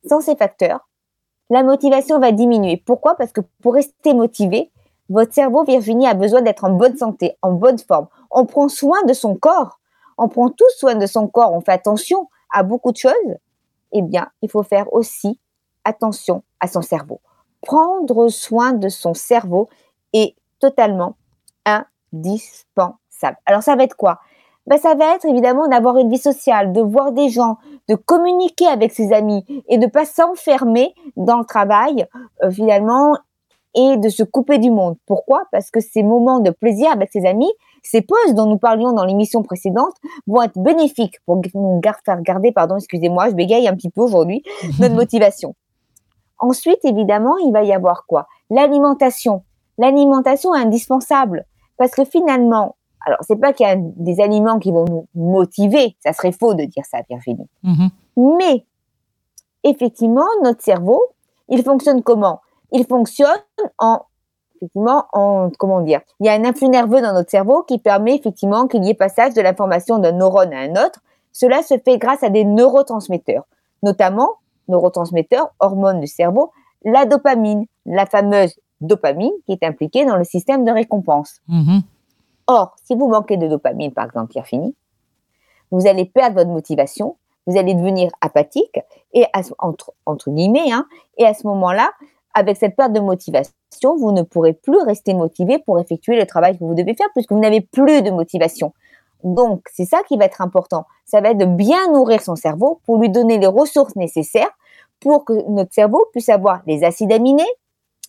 sans 0.08 0.22
ces 0.22 0.36
facteurs, 0.36 0.88
la 1.50 1.63
motivation 1.63 2.19
va 2.19 2.31
diminuer. 2.31 2.77
Pourquoi? 2.77 3.15
Parce 3.15 3.31
que 3.31 3.41
pour 3.62 3.74
rester 3.74 4.13
motivé, 4.13 4.72
votre 5.10 5.34
cerveau, 5.34 5.63
Virginie, 5.63 6.08
a 6.08 6.13
besoin 6.13 6.41
d'être 6.41 6.63
en 6.63 6.72
bonne 6.72 6.96
santé, 6.96 7.36
en 7.41 7.53
bonne 7.53 7.79
forme. 7.79 8.08
On 8.29 8.46
prend 8.46 8.69
soin 8.69 9.01
de 9.08 9.13
son 9.13 9.36
corps. 9.36 9.79
On 10.19 10.29
prend 10.29 10.50
tout 10.50 10.69
soin 10.77 10.93
de 10.93 11.08
son 11.08 11.27
corps. 11.27 11.51
On 11.51 11.62
fait 11.62 11.72
attention 11.72 12.29
à 12.51 12.62
beaucoup 12.62 12.91
de 12.91 12.98
choses. 12.98 13.38
Eh 13.91 14.03
bien, 14.03 14.29
il 14.43 14.51
faut 14.51 14.62
faire 14.62 14.91
aussi 14.93 15.39
attention 15.89 16.43
à 16.60 16.67
son 16.67 16.81
cerveau. 16.81 17.22
Prendre 17.62 18.29
soin 18.29 18.74
de 18.74 18.89
son 18.89 19.13
cerveau 19.13 19.67
est 20.13 20.36
totalement 20.60 21.15
indispensable. 21.65 23.38
Alors, 23.46 23.63
ça 23.63 23.75
va 23.75 23.84
être 23.84 23.96
quoi? 23.96 24.19
Ben, 24.67 24.77
ça 24.77 24.93
va 24.93 25.15
être 25.15 25.25
évidemment 25.25 25.67
d'avoir 25.67 25.98
une 25.98 26.10
vie 26.10 26.19
sociale, 26.19 26.74
de 26.74 26.81
voir 26.81 27.12
des 27.12 27.29
gens, 27.29 27.58
de 27.88 27.96
communiquer 27.96 28.67
avec 28.67 28.91
ses 28.91 29.12
amis 29.13 29.43
et 29.67 29.77
de 29.77 29.88
pas 29.88 30.05
s'enfermer 30.05 30.93
dans 31.17 31.39
le 31.39 31.46
travail 31.46 32.05
euh, 32.43 32.51
finalement 32.51 33.17
et 33.75 33.98
de 33.98 34.10
se 34.10 34.24
couper 34.24 34.58
du 34.58 34.69
monde. 34.69 34.96
Pourquoi? 35.05 35.43
Parce 35.51 35.72
que 35.72 35.79
ces 35.79 36.03
moments 36.03 36.39
de 36.39 36.51
plaisir 36.51 36.91
avec 36.91 37.12
ses 37.12 37.25
amis, 37.25 37.51
ces 37.84 38.01
pauses 38.01 38.34
dont 38.36 38.46
nous 38.46 38.58
parlions 38.58 38.91
dans 38.91 39.05
l'émission 39.05 39.41
précédente 39.41 39.93
vont 40.27 40.41
être 40.41 40.58
bénéfiques 40.58 41.17
pour 41.25 41.41
nous 41.53 41.81
faire 42.05 42.22
garder, 42.22 42.51
pardon, 42.51 42.77
excusez-moi, 42.77 43.29
je 43.29 43.36
bégaye 43.36 43.67
un 43.67 43.75
petit 43.75 43.89
peu 43.89 44.01
aujourd'hui, 44.01 44.43
notre 44.79 44.96
motivation. 45.03 45.55
Ensuite, 46.39 46.79
évidemment, 46.84 47.38
il 47.38 47.51
va 47.51 47.63
y 47.63 47.74
avoir 47.74 48.05
quoi? 48.05 48.27
L'alimentation. 48.50 49.43
L'alimentation 49.77 50.55
est 50.55 50.60
indispensable 50.60 51.46
parce 51.77 51.91
que 51.91 52.05
finalement, 52.05 52.75
alors, 53.05 53.19
c'est 53.22 53.38
pas 53.38 53.53
qu'il 53.53 53.65
y 53.65 53.69
a 53.69 53.75
des 53.77 54.19
aliments 54.19 54.60
qui 54.60 54.72
vont 54.72 54.86
nous 54.86 55.08
motiver, 55.15 55.96
ça 56.00 56.12
serait 56.13 56.34
faux 56.34 56.53
de 56.53 56.63
dire 56.65 56.84
ça, 56.86 57.00
Virginie. 57.10 57.48
Mm-hmm. 57.63 57.89
Mais, 58.38 58.65
effectivement, 59.63 60.27
notre 60.43 60.62
cerveau, 60.62 61.01
il 61.48 61.63
fonctionne 61.63 62.03
comment? 62.03 62.41
Il 62.72 62.86
fonctionne 62.86 63.39
en, 63.77 64.01
effectivement, 64.58 65.05
en, 65.13 65.50
comment 65.58 65.81
dire? 65.81 66.01
Il 66.19 66.25
y 66.25 66.29
a 66.29 66.34
un 66.34 66.43
influx 66.43 66.67
nerveux 66.67 67.01
dans 67.01 67.13
notre 67.13 67.31
cerveau 67.31 67.63
qui 67.63 67.79
permet 67.79 68.15
effectivement 68.15 68.67
qu'il 68.67 68.84
y 68.84 68.89
ait 68.89 68.93
passage 68.93 69.34
de 69.34 69.41
l'information 69.41 69.98
d'un 69.98 70.12
neurone 70.12 70.53
à 70.53 70.60
un 70.60 70.72
autre. 70.72 71.00
Cela 71.31 71.63
se 71.63 71.77
fait 71.77 71.98
grâce 71.98 72.24
à 72.24 72.29
des 72.29 72.43
neurotransmetteurs, 72.43 73.46
notamment 73.81 74.29
neurotransmetteurs, 74.69 75.49
hormones 75.59 75.99
du 75.99 76.07
cerveau, 76.07 76.51
la 76.85 77.05
dopamine, 77.05 77.65
la 77.85 78.05
fameuse 78.05 78.57
dopamine 78.81 79.33
qui 79.45 79.51
est 79.51 79.63
impliquée 79.63 80.05
dans 80.05 80.15
le 80.15 80.23
système 80.23 80.63
de 80.63 80.71
récompense. 80.71 81.41
Mm-hmm. 81.49 81.81
Or, 82.47 82.75
si 82.83 82.95
vous 82.95 83.07
manquez 83.07 83.38
de 83.38 83.47
dopamine, 83.47 83.91
par 83.91 84.05
exemple, 84.05 84.31
Pierre 84.31 84.47
Fini, 84.47 84.75
vous 85.71 85.88
allez 85.88 86.05
perdre 86.05 86.35
votre 86.38 86.49
motivation, 86.49 87.17
vous 87.45 87.57
allez 87.57 87.73
devenir 87.73 88.09
apathique, 88.21 88.79
et 89.13 89.25
entre, 89.59 89.93
entre 90.05 90.31
guillemets, 90.31 90.71
hein, 90.71 90.85
et 91.17 91.25
à 91.25 91.33
ce 91.33 91.45
moment-là, 91.47 91.91
avec 92.33 92.57
cette 92.57 92.75
perte 92.75 92.93
de 92.93 92.99
motivation, 92.99 93.97
vous 93.97 94.11
ne 94.11 94.21
pourrez 94.21 94.53
plus 94.53 94.79
rester 94.79 95.13
motivé 95.13 95.59
pour 95.59 95.79
effectuer 95.79 96.15
le 96.15 96.25
travail 96.25 96.57
que 96.57 96.63
vous 96.63 96.75
devez 96.75 96.95
faire, 96.95 97.07
puisque 97.13 97.31
vous 97.31 97.39
n'avez 97.39 97.61
plus 97.61 98.01
de 98.01 98.11
motivation. 98.11 98.73
Donc, 99.23 99.61
c'est 99.73 99.85
ça 99.85 100.01
qui 100.07 100.17
va 100.17 100.25
être 100.25 100.41
important. 100.41 100.85
Ça 101.05 101.21
va 101.21 101.31
être 101.31 101.38
de 101.38 101.45
bien 101.45 101.91
nourrir 101.91 102.21
son 102.21 102.35
cerveau 102.35 102.79
pour 102.85 102.97
lui 102.97 103.09
donner 103.09 103.38
les 103.38 103.47
ressources 103.47 103.95
nécessaires 103.95 104.51
pour 104.99 105.25
que 105.25 105.49
notre 105.49 105.73
cerveau 105.73 106.05
puisse 106.11 106.29
avoir 106.29 106.61
les 106.67 106.83
acides 106.83 107.11
aminés 107.11 107.47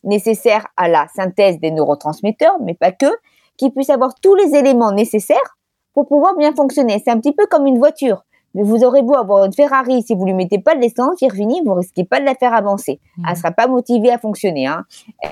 nécessaires 0.05 0.67
à 0.76 0.88
la 0.88 1.07
synthèse 1.14 1.61
des 1.61 1.71
neurotransmetteurs, 1.71 2.57
mais 2.62 2.75
pas 2.75 2.93
que, 2.93 3.11
qui 3.57 3.71
puisse 3.71 3.90
avoir 3.90 4.14
tous 4.14 4.35
les 4.35 4.55
éléments 4.55 4.93
nécessaires 4.93 5.59
pour 5.93 6.07
pouvoir 6.07 6.37
bien 6.37 6.55
fonctionner. 6.55 7.00
C'est 7.05 7.11
un 7.11 7.19
petit 7.19 7.33
peu 7.33 7.47
comme 7.47 7.67
une 7.67 7.79
voiture. 7.79 8.25
Mais 8.55 8.62
vous 8.64 8.83
aurez 8.83 9.02
beau 9.02 9.14
avoir 9.14 9.45
une 9.45 9.52
Ferrari, 9.52 10.02
si 10.02 10.14
vous 10.14 10.25
lui 10.25 10.35
mettez 10.35 10.59
pas 10.59 10.75
de 10.75 10.81
l'essence, 10.81 11.21
Virginie, 11.21 11.61
vous 11.64 11.75
risquez 11.75 12.05
pas 12.05 12.19
de 12.19 12.25
la 12.25 12.35
faire 12.35 12.52
avancer. 12.52 12.99
Elle 13.17 13.23
mmh. 13.23 13.26
Elle 13.29 13.37
sera 13.37 13.50
pas 13.52 13.69
motivée 13.69 14.11
à 14.11 14.19
fonctionner. 14.19 14.67
Hein. 14.67 14.85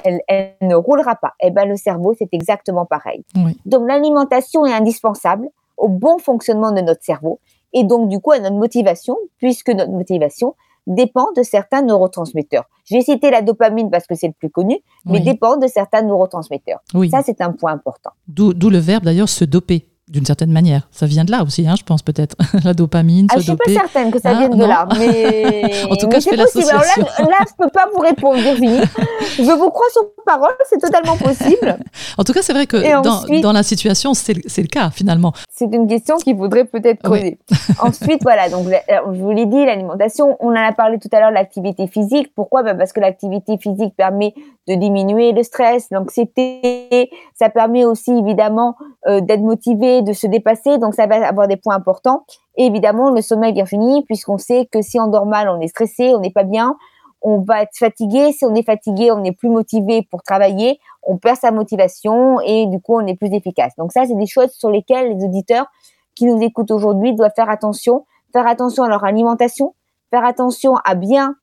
Elle, 0.04 0.54
ne 0.60 0.76
roulera 0.76 1.16
pas. 1.16 1.34
Et 1.40 1.48
eh 1.48 1.50
ben 1.50 1.64
le 1.64 1.76
cerveau, 1.76 2.14
c'est 2.16 2.28
exactement 2.32 2.86
pareil. 2.86 3.24
Donc 3.66 3.88
l'alimentation 3.88 4.66
est 4.66 4.72
indispensable 4.72 5.48
au 5.78 5.88
bon 5.88 6.18
fonctionnement 6.18 6.72
de 6.72 6.80
notre 6.80 7.02
cerveau 7.02 7.40
et 7.72 7.84
donc 7.84 8.08
du 8.08 8.20
coup 8.20 8.32
à 8.32 8.38
notre 8.38 8.56
motivation, 8.56 9.16
puisque 9.38 9.68
notre 9.70 9.92
motivation, 9.92 10.54
dépend 10.86 11.26
de 11.36 11.42
certains 11.42 11.82
neurotransmetteurs. 11.82 12.64
J'ai 12.84 13.02
cité 13.02 13.30
la 13.30 13.42
dopamine 13.42 13.90
parce 13.90 14.06
que 14.06 14.14
c'est 14.14 14.26
le 14.26 14.32
plus 14.32 14.50
connu, 14.50 14.78
mais 15.04 15.20
dépend 15.20 15.58
de 15.58 15.66
certains 15.66 16.02
neurotransmetteurs. 16.02 16.80
Ça, 17.10 17.22
c'est 17.22 17.40
un 17.42 17.52
point 17.52 17.72
important. 17.72 18.10
D'où 18.26 18.52
le 18.70 18.78
verbe 18.78 19.04
d'ailleurs 19.04 19.28
se 19.28 19.44
doper 19.44 19.87
d'une 20.08 20.24
certaine 20.24 20.52
manière. 20.52 20.88
Ça 20.90 21.06
vient 21.06 21.24
de 21.24 21.30
là 21.30 21.42
aussi, 21.42 21.66
hein, 21.66 21.74
je 21.78 21.84
pense 21.84 22.02
peut-être. 22.02 22.36
la 22.64 22.74
dopamine, 22.74 23.26
ah, 23.30 23.34
Je 23.34 23.52
ne 23.52 23.56
suis 23.56 23.74
pas 23.74 23.82
certaine 23.82 24.10
que 24.10 24.20
ça 24.20 24.34
vienne 24.34 24.56
de 24.56 24.64
là, 24.64 24.86
mais 24.98 25.84
en 25.90 25.96
tout 25.96 26.08
cas, 26.08 26.20
je 26.20 26.28
fais 26.28 26.36
l'association. 26.36 27.02
Là, 27.18 27.24
là, 27.24 27.38
je 27.40 27.64
peux 27.64 27.70
pas 27.70 27.86
vous 27.94 28.00
répondre, 28.00 28.38
Virginie. 28.38 28.80
je 29.36 29.42
vous 29.42 29.70
crois 29.70 29.86
sur 29.92 30.02
parole, 30.28 30.54
c'est 30.68 30.78
totalement 30.78 31.16
possible. 31.16 31.78
en 32.18 32.24
tout 32.24 32.34
cas, 32.34 32.42
c'est 32.42 32.52
vrai 32.52 32.66
que 32.66 33.02
dans, 33.02 33.40
dans, 33.40 33.52
la 33.52 33.62
situation, 33.62 34.12
c'est 34.12 34.34
le 34.34 34.68
cas 34.68 34.90
finalement. 34.90 35.32
C'est 35.50 35.72
une 35.72 35.86
question 35.86 36.16
qu'il 36.16 36.36
faudrait 36.36 36.66
peut-être 36.66 37.02
creuser. 37.02 37.38
ensuite, 37.80 38.22
voilà, 38.22 38.50
donc 38.50 38.66
je 38.68 39.20
vous 39.20 39.30
l'ai 39.30 39.46
dit, 39.46 39.64
l'alimentation, 39.64 40.36
on 40.40 40.50
en 40.50 40.56
a 40.56 40.72
parlé 40.72 40.98
tout 40.98 41.08
à 41.12 41.20
l'heure, 41.20 41.30
l'activité 41.30 41.86
physique. 41.86 42.32
Pourquoi? 42.34 42.62
Bah, 42.62 42.74
Parce 42.74 42.92
que 42.92 43.00
l'activité 43.00 43.56
physique 43.58 43.94
permet 43.96 44.34
de 44.68 44.74
diminuer 44.74 45.32
le 45.32 45.42
stress, 45.42 45.88
l'anxiété. 45.90 47.10
Ça 47.34 47.48
permet 47.48 47.84
aussi 47.84 48.12
évidemment 48.12 48.76
euh, 49.06 49.20
d'être 49.20 49.40
motivé, 49.40 49.97
de 50.02 50.12
se 50.12 50.26
dépasser. 50.26 50.78
Donc 50.78 50.94
ça 50.94 51.06
va 51.06 51.26
avoir 51.26 51.48
des 51.48 51.56
points 51.56 51.74
importants. 51.74 52.24
Et 52.56 52.66
évidemment, 52.66 53.10
le 53.10 53.20
sommeil, 53.20 53.52
Virginie, 53.52 54.04
puisqu'on 54.04 54.38
sait 54.38 54.66
que 54.70 54.82
si 54.82 54.98
on 54.98 55.08
dort 55.08 55.26
mal, 55.26 55.48
on 55.48 55.60
est 55.60 55.68
stressé, 55.68 56.14
on 56.14 56.20
n'est 56.20 56.32
pas 56.32 56.44
bien, 56.44 56.76
on 57.22 57.40
va 57.40 57.62
être 57.62 57.76
fatigué. 57.76 58.32
Si 58.32 58.44
on 58.44 58.54
est 58.54 58.64
fatigué, 58.64 59.10
on 59.12 59.20
n'est 59.20 59.32
plus 59.32 59.48
motivé 59.48 60.06
pour 60.10 60.22
travailler, 60.22 60.78
on 61.02 61.16
perd 61.16 61.36
sa 61.38 61.50
motivation 61.50 62.40
et 62.40 62.66
du 62.66 62.80
coup, 62.80 62.96
on 62.96 63.06
est 63.06 63.16
plus 63.16 63.32
efficace. 63.32 63.74
Donc 63.76 63.92
ça, 63.92 64.06
c'est 64.06 64.16
des 64.16 64.26
choses 64.26 64.50
sur 64.52 64.70
lesquelles 64.70 65.16
les 65.16 65.24
auditeurs 65.24 65.66
qui 66.14 66.26
nous 66.26 66.40
écoutent 66.42 66.70
aujourd'hui 66.70 67.14
doivent 67.14 67.32
faire 67.34 67.50
attention, 67.50 68.04
faire 68.32 68.46
attention 68.46 68.84
à 68.84 68.88
leur 68.88 69.04
alimentation, 69.04 69.74
faire 70.10 70.24
attention 70.24 70.74
à 70.84 70.94
bien, 70.94 71.36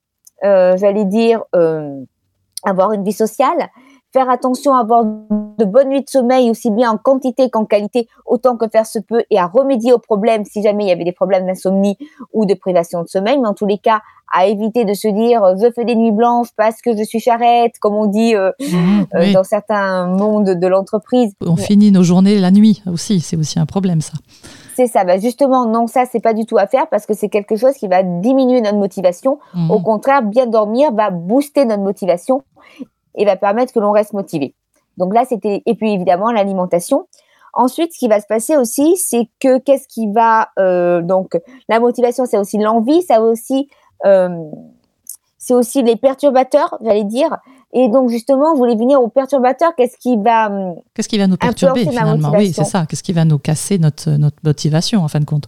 euh, 0.43 0.75
j'allais 0.77 1.05
dire, 1.05 1.43
euh, 1.55 2.03
avoir 2.63 2.91
une 2.91 3.03
vie 3.03 3.13
sociale, 3.13 3.69
faire 4.15 4.29
attention 4.29 4.73
à 4.73 4.79
avoir 4.79 5.03
de 5.03 5.65
bonnes 5.65 5.89
nuits 5.89 6.03
de 6.03 6.09
sommeil 6.09 6.49
aussi 6.49 6.71
bien 6.71 6.89
en 6.91 6.97
quantité 6.97 7.49
qu'en 7.49 7.65
qualité 7.65 8.07
autant 8.25 8.55
que 8.55 8.65
faire 8.69 8.85
se 8.85 8.97
peut 8.97 9.23
et 9.29 9.37
à 9.37 9.45
remédier 9.45 9.91
aux 9.91 9.99
problèmes 9.99 10.45
si 10.45 10.63
jamais 10.63 10.85
il 10.85 10.87
y 10.87 10.91
avait 10.91 11.03
des 11.03 11.11
problèmes 11.11 11.45
d'insomnie 11.45 11.97
ou 12.31 12.45
de 12.45 12.53
privation 12.53 13.03
de 13.03 13.09
sommeil 13.09 13.37
mais 13.37 13.47
en 13.47 13.53
tous 13.53 13.65
les 13.65 13.77
cas 13.77 13.99
à 14.33 14.47
éviter 14.47 14.85
de 14.85 14.93
se 14.93 15.09
dire 15.09 15.43
euh, 15.43 15.55
je 15.61 15.69
fais 15.69 15.83
des 15.83 15.95
nuits 15.95 16.13
blanches 16.13 16.47
parce 16.55 16.81
que 16.81 16.95
je 16.95 17.03
suis 17.03 17.19
charrette 17.19 17.73
comme 17.81 17.93
on 17.93 18.05
dit 18.05 18.35
euh, 18.35 18.51
mmh, 18.61 19.01
euh, 19.15 19.33
dans 19.33 19.43
certains 19.43 20.07
mondes 20.07 20.51
de 20.51 20.67
l'entreprise 20.67 21.33
on 21.41 21.57
finit 21.57 21.91
nos 21.91 22.03
journées 22.03 22.39
la 22.39 22.51
nuit 22.51 22.83
aussi 22.89 23.19
c'est 23.19 23.35
aussi 23.35 23.59
un 23.59 23.65
problème 23.65 23.99
ça 23.99 24.13
c'est 24.77 24.87
ça. 24.87 25.05
Bah 25.05 25.17
justement, 25.17 25.65
non, 25.65 25.87
ça, 25.87 26.03
c'est 26.05 26.19
pas 26.19 26.33
du 26.33 26.45
tout 26.45 26.57
à 26.57 26.67
faire 26.67 26.87
parce 26.89 27.05
que 27.05 27.13
c'est 27.13 27.29
quelque 27.29 27.55
chose 27.55 27.75
qui 27.75 27.87
va 27.87 28.03
diminuer 28.03 28.59
notre 28.59 28.75
motivation. 28.75 29.39
Mmh. 29.53 29.71
Au 29.71 29.79
contraire, 29.79 30.21
bien 30.21 30.47
dormir 30.47 30.91
va 30.91 31.11
booster 31.11 31.63
notre 31.63 31.81
motivation 31.81 32.43
et 33.15 33.25
va 33.25 33.35
permettre 33.35 33.73
que 33.73 33.79
l'on 33.79 33.91
reste 33.91 34.13
motivé. 34.13 34.55
Donc 34.97 35.13
là, 35.13 35.25
c'était 35.27 35.61
et 35.65 35.75
puis 35.75 35.93
évidemment 35.93 36.31
l'alimentation. 36.31 37.07
Ensuite, 37.53 37.93
ce 37.93 37.99
qui 37.99 38.07
va 38.07 38.19
se 38.19 38.27
passer 38.27 38.57
aussi, 38.57 38.97
c'est 38.97 39.29
que 39.39 39.59
qu'est-ce 39.59 39.87
qui 39.87 40.11
va 40.11 40.49
euh, 40.59 41.01
donc 41.01 41.39
la 41.69 41.79
motivation, 41.79 42.25
c'est 42.25 42.37
aussi 42.37 42.57
l'envie, 42.57 43.01
ça 43.01 43.21
aussi 43.21 43.69
euh, 44.05 44.29
c'est 45.45 45.53
aussi 45.53 45.83
les 45.83 45.95
perturbateurs, 45.95 46.75
j'allais 46.81 47.03
dire. 47.03 47.37
Et 47.71 47.87
donc 47.87 48.09
justement, 48.09 48.53
vous 48.53 48.57
voulez 48.57 48.75
venir 48.75 48.99
aux 48.99 49.09
perturbateurs, 49.09 49.75
qu'est-ce 49.75 49.97
qui 49.97 50.17
va 50.17 50.47
hum, 50.47 50.75
Qu'est-ce 50.95 51.07
qui 51.07 51.19
va 51.19 51.27
nous 51.27 51.37
perturber 51.37 51.85
finalement? 51.85 52.31
Oui, 52.31 52.51
c'est 52.51 52.63
ça. 52.63 52.85
Qu'est-ce 52.87 53.03
qui 53.03 53.13
va 53.13 53.25
nous 53.25 53.37
casser 53.37 53.77
notre, 53.77 54.09
notre 54.11 54.37
motivation 54.43 55.03
en 55.03 55.07
fin 55.07 55.19
de 55.19 55.25
compte? 55.25 55.47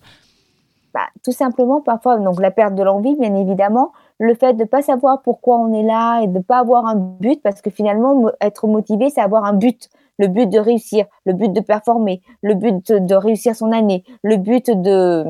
Bah, 0.93 1.07
Tout 1.23 1.31
simplement, 1.31 1.81
parfois, 1.81 2.19
donc 2.19 2.39
la 2.39 2.51
perte 2.51 2.75
de 2.75 2.83
l'envie, 2.83 3.15
bien 3.15 3.33
évidemment, 3.35 3.91
le 4.19 4.33
fait 4.33 4.53
de 4.53 4.63
ne 4.63 4.67
pas 4.67 4.81
savoir 4.81 5.21
pourquoi 5.21 5.57
on 5.57 5.73
est 5.73 5.83
là 5.83 6.21
et 6.21 6.27
de 6.27 6.37
ne 6.37 6.43
pas 6.43 6.59
avoir 6.59 6.85
un 6.87 6.95
but, 6.95 7.41
parce 7.41 7.61
que 7.61 7.69
finalement, 7.69 8.29
être 8.41 8.67
motivé, 8.67 9.09
c'est 9.09 9.21
avoir 9.21 9.45
un 9.45 9.53
but. 9.53 9.89
Le 10.19 10.27
but 10.27 10.49
de 10.49 10.57
réussir, 10.57 11.05
le 11.25 11.33
but 11.33 11.53
de 11.53 11.59
performer, 11.59 12.21
le 12.41 12.55
but 12.55 12.91
de 12.91 13.15
réussir 13.15 13.55
son 13.55 13.71
année, 13.71 14.03
le 14.23 14.37
but 14.37 14.71
de 14.71 15.25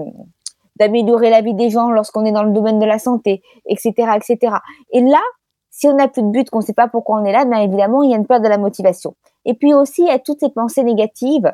d'améliorer 0.77 1.32
la 1.32 1.41
vie 1.41 1.56
des 1.56 1.72
gens 1.72 1.89
lorsqu'on 1.89 2.24
est 2.24 2.32
dans 2.32 2.44
le 2.44 2.51
domaine 2.51 2.77
de 2.77 2.86
la 2.86 3.00
santé, 3.00 3.41
etc., 3.65 4.12
etc. 4.15 4.58
Et 4.91 5.01
là, 5.01 5.20
si 5.72 5.88
on 5.88 5.96
n'a 5.96 6.08
plus 6.08 6.22
de 6.22 6.29
but, 6.29 6.50
qu'on 6.50 6.60
ne 6.60 6.63
sait 6.63 6.74
pas 6.74 6.88
pourquoi 6.88 7.20
on 7.20 7.25
est 7.25 7.32
là, 7.32 7.46
bien 7.46 7.62
évidemment, 7.62 8.03
il 8.03 8.12
y 8.12 8.13
a 8.13 8.17
une 8.17 8.27
perte 8.27 8.44
de 8.44 8.48
la 8.48 8.60
motivation. 8.60 9.15
Et 9.46 9.56
puis 9.56 9.74
aussi, 9.74 10.03
il 10.03 10.08
y 10.08 10.12
a 10.12 10.20
toutes 10.20 10.39
ces 10.39 10.50
pensées 10.50 10.84
négatives 10.84 11.51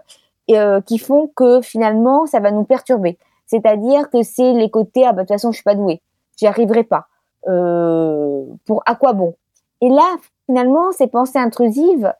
euh, 0.51 0.81
qui 0.81 0.97
font 0.97 1.31
que 1.35 1.61
finalement, 1.61 2.25
ça 2.25 2.39
va 2.39 2.51
nous 2.51 2.65
perturber. 2.65 3.17
C'est-à-dire 3.45 4.09
que 4.09 4.23
c'est 4.23 4.53
les 4.53 4.69
côtés, 4.69 5.05
ah 5.05 5.13
bah, 5.13 5.23
de 5.23 5.27
toute 5.27 5.35
façon, 5.35 5.51
je 5.51 5.57
suis 5.57 5.63
pas 5.63 5.75
douée, 5.75 6.01
j'y 6.37 6.47
arriverai 6.47 6.83
pas. 6.83 7.07
Euh, 7.47 8.45
pour 8.65 8.81
à 8.85 8.95
quoi 8.95 9.13
bon? 9.13 9.35
Et 9.81 9.89
là, 9.89 10.15
finalement, 10.45 10.91
ces 10.91 11.07
pensées 11.07 11.39
intrusives, 11.39 12.13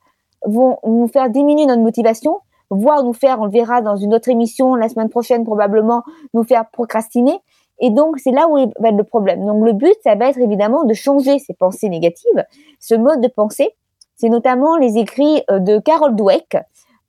vont 0.45 0.77
nous 0.85 1.07
faire 1.07 1.29
diminuer 1.29 1.65
notre 1.65 1.81
motivation, 1.81 2.39
voire 2.69 3.03
nous 3.03 3.13
faire, 3.13 3.39
on 3.39 3.45
le 3.45 3.51
verra 3.51 3.81
dans 3.81 3.95
une 3.95 4.13
autre 4.13 4.29
émission 4.29 4.75
la 4.75 4.89
semaine 4.89 5.09
prochaine 5.09 5.43
probablement, 5.43 6.03
nous 6.33 6.43
faire 6.43 6.69
procrastiner. 6.69 7.39
Et 7.79 7.89
donc, 7.89 8.19
c'est 8.19 8.31
là 8.31 8.47
où 8.47 8.55
va 8.55 8.89
être 8.89 8.97
le 8.97 9.03
problème. 9.03 9.45
Donc, 9.45 9.65
le 9.65 9.73
but, 9.73 9.95
ça 10.03 10.15
va 10.15 10.29
être 10.29 10.39
évidemment 10.39 10.83
de 10.83 10.93
changer 10.93 11.39
ces 11.39 11.53
pensées 11.53 11.89
négatives, 11.89 12.45
ce 12.79 12.95
mode 12.95 13.21
de 13.21 13.27
pensée. 13.27 13.75
C'est 14.15 14.29
notamment 14.29 14.77
les 14.77 14.97
écrits 14.97 15.43
euh, 15.49 15.59
de 15.59 15.79
Carol 15.79 16.15
Dweck, 16.15 16.57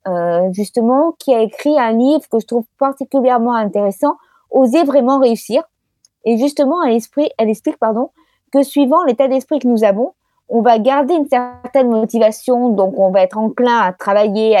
euh, 0.07 0.51
justement, 0.51 1.13
qui 1.19 1.33
a 1.33 1.41
écrit 1.41 1.79
un 1.79 1.91
livre 1.91 2.27
que 2.29 2.39
je 2.39 2.45
trouve 2.45 2.65
particulièrement 2.77 3.53
intéressant, 3.53 4.15
Oser 4.51 4.83
vraiment 4.83 5.19
réussir. 5.19 5.63
Et 6.25 6.37
justement, 6.37 6.83
elle, 6.83 6.99
elle 7.37 7.49
explique 7.49 7.77
pardon, 7.77 8.09
que 8.51 8.63
suivant 8.63 9.03
l'état 9.03 9.27
d'esprit 9.27 9.59
que 9.59 9.67
nous 9.67 9.83
avons, 9.83 10.13
on 10.49 10.61
va 10.61 10.77
garder 10.79 11.13
une 11.15 11.27
certaine 11.27 11.89
motivation, 11.89 12.69
donc 12.69 12.99
on 12.99 13.11
va 13.11 13.21
être 13.21 13.37
enclin 13.37 13.79
à 13.79 13.93
travailler 13.93 14.55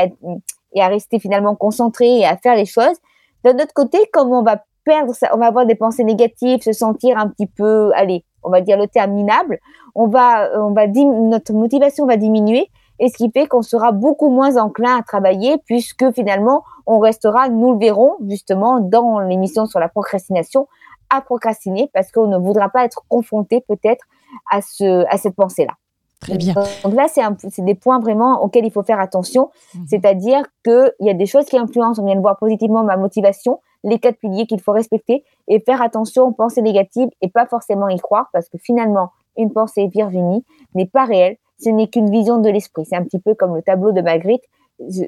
et 0.73 0.81
à 0.81 0.87
rester 0.87 1.19
finalement 1.19 1.55
concentré 1.55 2.19
et 2.19 2.25
à 2.25 2.37
faire 2.37 2.55
les 2.55 2.65
choses. 2.65 2.97
D'un 3.43 3.55
autre 3.55 3.73
côté, 3.73 3.99
comme 4.11 4.31
on 4.31 4.41
va 4.41 4.63
perdre, 4.83 5.13
on 5.33 5.37
va 5.37 5.47
avoir 5.47 5.65
des 5.65 5.75
pensées 5.75 6.03
négatives, 6.03 6.61
se 6.61 6.71
sentir 6.71 7.17
un 7.17 7.27
petit 7.27 7.47
peu, 7.47 7.91
allez, 7.95 8.23
on 8.43 8.49
va 8.49 8.61
dire 8.61 8.77
le 8.77 8.87
terme 8.87 9.11
minable, 9.11 9.59
on 9.95 10.07
va, 10.07 10.49
on 10.55 10.71
va 10.71 10.87
notre 10.87 11.53
motivation 11.53 12.05
va 12.05 12.17
diminuer 12.17 12.69
et 12.99 13.09
ce 13.09 13.17
qui 13.17 13.29
fait 13.31 13.47
qu'on 13.47 13.61
sera 13.61 13.91
beaucoup 13.91 14.29
moins 14.29 14.57
enclin 14.57 14.97
à 14.97 15.03
travailler 15.03 15.57
puisque 15.65 16.11
finalement 16.13 16.63
on 16.85 16.99
restera, 16.99 17.49
nous 17.49 17.73
le 17.73 17.79
verrons 17.79 18.15
justement 18.27 18.79
dans 18.79 19.19
l'émission 19.19 19.65
sur 19.65 19.79
la 19.79 19.89
procrastination, 19.89 20.67
à 21.09 21.21
procrastiner 21.21 21.89
parce 21.93 22.11
qu'on 22.11 22.27
ne 22.27 22.37
voudra 22.37 22.69
pas 22.69 22.85
être 22.85 23.03
confronté 23.07 23.61
peut-être 23.67 24.05
à, 24.51 24.61
ce, 24.61 25.05
à 25.09 25.17
cette 25.17 25.35
pensée-là. 25.35 25.73
Très 26.21 26.37
bien. 26.37 26.55
Donc 26.83 26.93
là, 26.93 27.05
c'est 27.07 27.65
des 27.65 27.75
points 27.75 27.99
vraiment 27.99 28.41
auxquels 28.43 28.65
il 28.65 28.71
faut 28.71 28.83
faire 28.83 28.99
attention. 28.99 29.51
Mhm. 29.75 29.85
C'est-à-dire 29.87 30.43
qu'il 30.63 30.93
y 31.01 31.09
a 31.09 31.13
des 31.13 31.25
choses 31.25 31.45
qui 31.45 31.57
influencent, 31.57 32.01
on 32.01 32.05
vient 32.05 32.15
de 32.15 32.21
voir 32.21 32.37
positivement 32.37 32.83
ma 32.83 32.97
motivation, 32.97 33.59
les 33.83 33.99
quatre 33.99 34.17
piliers 34.17 34.47
qu'il 34.47 34.59
faut 34.59 34.71
respecter 34.71 35.23
et 35.47 35.59
faire 35.59 35.81
attention 35.81 36.23
aux 36.23 36.31
pensées 36.31 36.61
négatives 36.61 37.09
et 37.21 37.29
pas 37.29 37.45
forcément 37.45 37.87
y 37.89 37.99
croire 37.99 38.29
parce 38.33 38.49
que 38.49 38.57
finalement, 38.57 39.09
une 39.37 39.51
pensée 39.51 39.87
Virginie 39.87 40.43
n'est 40.73 40.87
pas 40.87 41.05
réelle. 41.05 41.37
Ce 41.59 41.69
n'est 41.69 41.87
qu'une 41.87 42.09
vision 42.09 42.39
de 42.39 42.49
l'esprit. 42.49 42.85
C'est 42.85 42.95
un 42.95 43.03
petit 43.03 43.19
peu 43.19 43.33
comme 43.33 43.55
le 43.55 43.61
tableau 43.61 43.91
de 43.91 44.01
Magritte. 44.01 44.43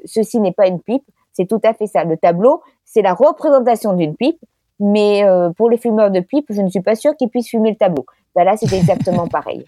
Ceci 0.04 0.40
n'est 0.40 0.52
pas 0.52 0.66
une 0.66 0.80
pipe. 0.80 1.04
C'est 1.32 1.46
tout 1.46 1.60
à 1.62 1.74
fait 1.74 1.86
ça. 1.86 2.04
Le 2.04 2.16
tableau, 2.16 2.62
c'est 2.84 3.02
la 3.02 3.12
représentation 3.12 3.92
d'une 3.92 4.16
pipe. 4.16 4.40
Mais 4.80 5.24
euh, 5.24 5.50
pour 5.56 5.70
les 5.70 5.78
fumeurs 5.78 6.10
de 6.10 6.20
pipe, 6.20 6.46
je 6.50 6.60
ne 6.60 6.68
suis 6.68 6.80
pas 6.80 6.94
sûre 6.94 7.16
qu'ils 7.16 7.28
puissent 7.28 7.50
fumer 7.50 7.70
le 7.70 7.76
tableau. 7.76 8.06
Ben 8.34 8.44
là, 8.44 8.54
c'est 8.56 8.72
exactement 8.72 9.26
pareil. 9.28 9.64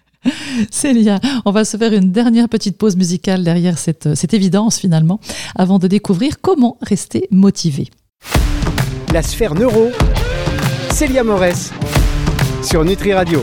Célia, 0.69 1.19
on 1.45 1.51
va 1.51 1.65
se 1.65 1.77
faire 1.77 1.93
une 1.93 2.11
dernière 2.11 2.47
petite 2.47 2.77
pause 2.77 2.95
musicale 2.95 3.43
derrière 3.43 3.77
cette, 3.77 4.15
cette 4.15 4.33
évidence 4.33 4.79
finalement, 4.79 5.19
avant 5.55 5.79
de 5.79 5.87
découvrir 5.87 6.39
comment 6.41 6.77
rester 6.81 7.27
motivé. 7.31 7.89
La 9.13 9.21
sphère 9.21 9.55
neuro, 9.55 9.89
Célia 10.91 11.23
Morès, 11.23 11.71
sur 12.63 12.85
Nutri 12.85 13.13
Radio. 13.13 13.41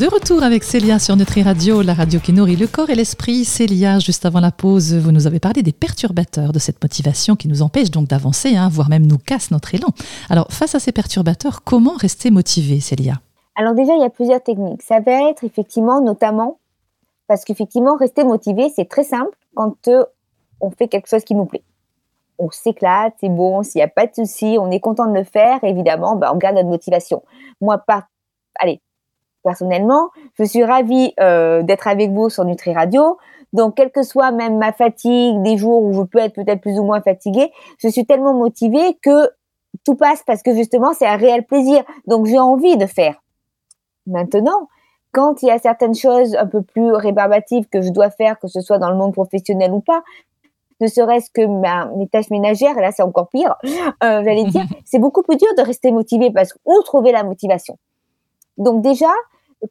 De 0.00 0.06
retour 0.06 0.42
avec 0.42 0.64
Célia 0.64 0.98
sur 0.98 1.16
Nutri 1.16 1.42
Radio, 1.42 1.82
la 1.82 1.92
radio 1.92 2.18
qui 2.18 2.32
nourrit 2.32 2.56
le 2.56 2.66
corps 2.66 2.88
et 2.88 2.94
l'esprit. 2.94 3.44
Célia, 3.44 3.98
juste 3.98 4.24
avant 4.24 4.40
la 4.40 4.50
pause, 4.50 4.94
vous 4.94 5.12
nous 5.12 5.26
avez 5.26 5.38
parlé 5.38 5.62
des 5.62 5.72
perturbateurs 5.72 6.52
de 6.52 6.58
cette 6.58 6.82
motivation 6.82 7.36
qui 7.36 7.46
nous 7.46 7.60
empêchent 7.60 7.90
donc 7.90 8.08
d'avancer, 8.08 8.56
hein, 8.56 8.68
voire 8.72 8.88
même 8.88 9.06
nous 9.06 9.18
casse 9.18 9.50
notre 9.50 9.74
élan. 9.74 9.88
Alors, 10.30 10.50
face 10.50 10.74
à 10.74 10.80
ces 10.80 10.92
perturbateurs, 10.92 11.62
comment 11.62 11.92
rester 11.92 12.30
motivé, 12.30 12.80
Célia? 12.80 13.20
Alors 13.54 13.74
déjà, 13.74 13.94
il 13.94 14.00
y 14.00 14.04
a 14.04 14.10
plusieurs 14.10 14.42
techniques. 14.42 14.82
Ça 14.82 15.00
va 15.00 15.30
être 15.30 15.44
effectivement, 15.44 16.00
notamment, 16.00 16.58
parce 17.28 17.44
qu'effectivement, 17.44 17.94
rester 17.94 18.24
motivé, 18.24 18.72
c'est 18.74 18.88
très 18.88 19.04
simple 19.04 19.36
quand 19.54 19.76
euh, 19.88 20.04
on 20.60 20.70
fait 20.70 20.88
quelque 20.88 21.08
chose 21.08 21.22
qui 21.22 21.34
nous 21.34 21.44
plaît. 21.44 21.64
On 22.38 22.50
s'éclate, 22.50 23.14
c'est 23.20 23.28
bon, 23.28 23.62
s'il 23.62 23.78
n'y 23.80 23.84
a 23.84 23.88
pas 23.88 24.06
de 24.06 24.14
souci, 24.14 24.56
on 24.58 24.70
est 24.70 24.80
content 24.80 25.06
de 25.06 25.16
le 25.16 25.24
faire, 25.24 25.62
évidemment, 25.62 26.16
bah, 26.16 26.32
on 26.34 26.38
garde 26.38 26.56
notre 26.56 26.70
motivation. 26.70 27.22
Moi, 27.60 27.76
pas, 27.76 28.06
allez, 28.58 28.80
personnellement. 29.42 30.10
Je 30.38 30.44
suis 30.44 30.64
ravie 30.64 31.12
euh, 31.20 31.62
d'être 31.62 31.88
avec 31.88 32.10
vous 32.10 32.30
sur 32.30 32.44
Nutri 32.44 32.72
Radio. 32.72 33.18
Donc, 33.52 33.74
quelle 33.74 33.90
que 33.90 34.02
soit 34.02 34.30
même 34.30 34.58
ma 34.58 34.72
fatigue, 34.72 35.42
des 35.42 35.56
jours 35.58 35.82
où 35.82 35.92
je 35.92 36.02
peux 36.02 36.18
être 36.18 36.34
peut-être 36.34 36.60
plus 36.60 36.78
ou 36.78 36.84
moins 36.84 37.02
fatiguée, 37.02 37.52
je 37.78 37.88
suis 37.88 38.06
tellement 38.06 38.34
motivée 38.34 38.98
que 39.02 39.30
tout 39.84 39.94
passe 39.94 40.22
parce 40.26 40.42
que 40.42 40.54
justement, 40.54 40.92
c'est 40.94 41.06
un 41.06 41.16
réel 41.16 41.44
plaisir. 41.44 41.82
Donc, 42.06 42.26
j'ai 42.26 42.38
envie 42.38 42.76
de 42.76 42.86
faire. 42.86 43.22
Maintenant, 44.06 44.68
quand 45.12 45.42
il 45.42 45.48
y 45.48 45.50
a 45.50 45.58
certaines 45.58 45.94
choses 45.94 46.34
un 46.34 46.46
peu 46.46 46.62
plus 46.62 46.92
rébarbatives 46.92 47.68
que 47.68 47.82
je 47.82 47.90
dois 47.90 48.10
faire, 48.10 48.38
que 48.38 48.48
ce 48.48 48.60
soit 48.60 48.78
dans 48.78 48.90
le 48.90 48.96
monde 48.96 49.12
professionnel 49.12 49.70
ou 49.72 49.80
pas, 49.80 50.02
ne 50.80 50.88
serait-ce 50.88 51.30
que 51.30 51.42
mes 51.96 52.08
tâches 52.08 52.30
ménagères, 52.30 52.76
et 52.76 52.80
là 52.80 52.90
c'est 52.90 53.02
encore 53.02 53.28
pire, 53.28 53.54
euh, 53.64 54.22
j'allais 54.24 54.44
dire, 54.44 54.64
c'est 54.84 54.98
beaucoup 54.98 55.22
plus 55.22 55.36
dur 55.36 55.48
de 55.56 55.62
rester 55.62 55.92
motivé 55.92 56.30
parce 56.30 56.52
que 56.52 56.58
où 56.64 56.82
trouver 56.82 57.12
la 57.12 57.22
motivation 57.22 57.78
Donc 58.58 58.82
déjà, 58.82 59.10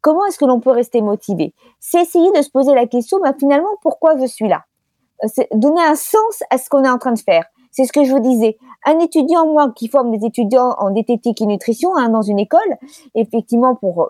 comment 0.02 0.26
est-ce 0.26 0.38
que 0.38 0.46
l'on 0.46 0.60
peut 0.60 0.72
rester 0.72 1.02
motivé? 1.02 1.54
C'est 1.80 2.02
essayer 2.02 2.32
de 2.32 2.42
se 2.42 2.50
poser 2.50 2.74
la 2.74 2.88
question, 2.88 3.20
bah, 3.22 3.34
finalement, 3.38 3.70
pourquoi 3.82 4.18
je 4.18 4.26
suis 4.26 4.48
là? 4.48 4.64
Euh, 5.24 5.28
C'est 5.34 5.48
donner 5.54 5.82
un 5.82 5.96
sens 5.96 6.44
à 6.50 6.58
ce 6.58 6.70
qu'on 6.70 6.84
est 6.84 6.90
en 6.90 6.98
train 6.98 7.14
de 7.14 7.20
faire. 7.20 7.46
C'est 7.72 7.86
ce 7.86 7.94
que 7.94 8.04
je 8.04 8.12
vous 8.12 8.20
disais. 8.20 8.58
Un 8.86 9.00
étudiant, 9.00 9.46
moi, 9.46 9.72
qui 9.76 9.88
forme 9.88 10.16
des 10.16 10.26
étudiants 10.26 10.76
en 10.78 10.92
diététique 10.92 11.42
et 11.42 11.46
nutrition 11.46 11.96
hein, 11.96 12.10
dans 12.10 12.22
une 12.22 12.40
école, 12.40 12.60
effectivement, 13.16 13.76
pour 13.76 14.04
euh, 14.04 14.08